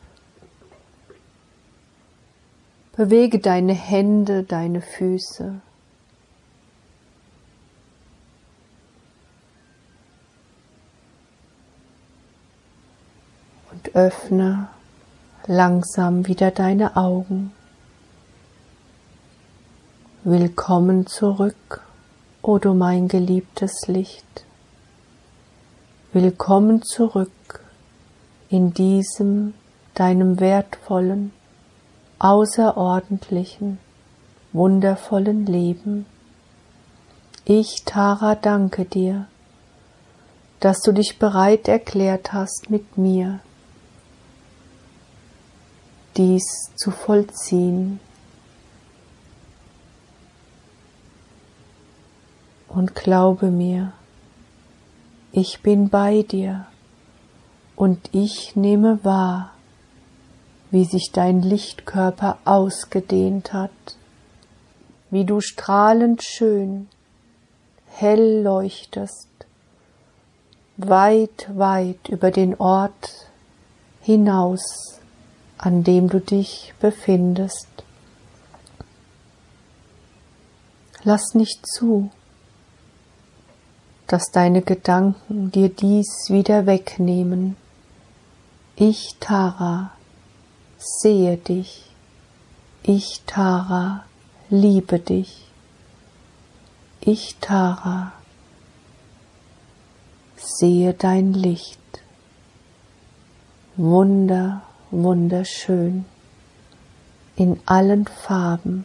Bewege 2.97 3.39
deine 3.39 3.75
Hände, 3.75 4.43
deine 4.43 4.81
Füße. 4.81 5.61
Und 13.71 13.95
öffne 13.95 14.69
langsam 15.47 16.27
wieder 16.27 16.51
deine 16.51 16.97
Augen. 16.97 17.53
Willkommen 20.25 21.07
zurück, 21.07 21.83
o 22.43 22.55
oh 22.55 22.59
du 22.59 22.75
mein 22.75 23.07
geliebtes 23.07 23.87
Licht. 23.87 24.48
Willkommen 26.21 26.83
zurück 26.83 27.61
in 28.49 28.75
diesem 28.75 29.55
deinem 29.95 30.41
wertvollen, 30.41 31.31
außerordentlichen, 32.19 33.79
wundervollen 34.53 35.47
Leben. 35.47 36.07
Ich, 37.45 37.85
Tara, 37.85 38.35
danke 38.35 38.85
dir, 38.85 39.29
dass 40.59 40.81
du 40.81 40.91
dich 40.91 41.21
bereit 41.21 41.69
erklärt 41.69 42.33
hast, 42.33 42.69
mit 42.69 42.99
mir 42.99 43.39
dies 46.17 46.43
zu 46.75 46.91
vollziehen. 46.91 48.01
Und 52.67 52.97
glaube 52.97 53.53
mir, 53.53 53.93
ich 55.33 55.61
bin 55.63 55.89
bei 55.89 56.23
dir 56.23 56.67
und 57.77 58.11
ich 58.13 58.57
nehme 58.57 59.05
wahr, 59.05 59.53
wie 60.71 60.85
sich 60.85 61.13
dein 61.13 61.43
Lichtkörper 61.43 62.39
ausgedehnt 62.45 63.53
hat, 63.53 63.71
wie 65.11 65.25
du 65.25 65.41
strahlend 65.41 66.23
schön, 66.23 66.89
hell 67.87 68.43
leuchtest, 68.43 69.29
weit, 70.77 71.49
weit 71.55 72.09
über 72.09 72.31
den 72.31 72.55
Ort 72.59 73.29
hinaus, 74.01 75.01
an 75.57 75.85
dem 75.85 76.09
du 76.09 76.21
dich 76.21 76.75
befindest. 76.81 77.69
Lass 81.05 81.35
nicht 81.35 81.67
zu, 81.67 82.11
dass 84.09 84.31
deine 84.33 84.63
Gedanken 84.63 85.53
dir 85.53 85.69
dies 85.69 86.29
wieder 86.29 86.67
wegnehmen. 86.67 87.57
Ich, 88.75 89.17
Tara, 89.21 89.93
sehe 90.79 91.37
dich. 91.37 91.85
Ich, 92.83 93.23
Tara, 93.27 94.05
liebe 94.49 94.99
dich. 94.99 95.45
Ich, 97.01 97.37
Tara, 97.41 98.13
sehe 100.37 100.95
dein 100.95 101.35
Licht. 101.35 101.79
Wunder, 103.77 104.63
wunderschön 104.91 106.07
in 107.37 107.61
allen 107.67 108.07
Farben. 108.07 108.85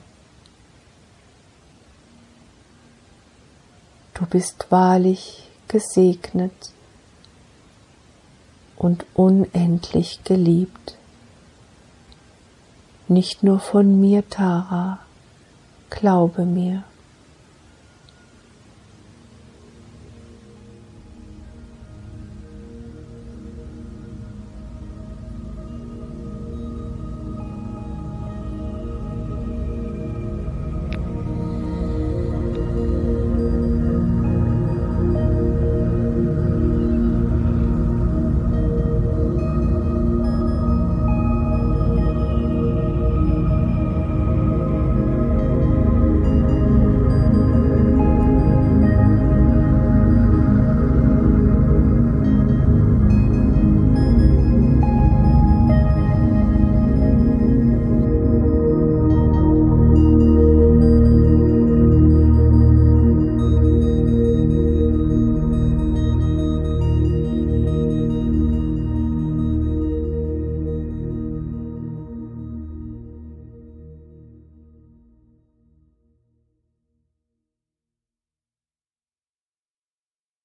Du 4.14 4.26
bist 4.28 4.68
wahrlich 4.70 5.50
gesegnet 5.68 6.54
und 8.78 9.06
unendlich 9.16 10.24
geliebt. 10.24 10.98
Nicht 13.08 13.44
nur 13.44 13.60
von 13.60 14.00
mir, 14.00 14.28
Tara, 14.30 15.00
glaube 15.90 16.46
mir. 16.46 16.84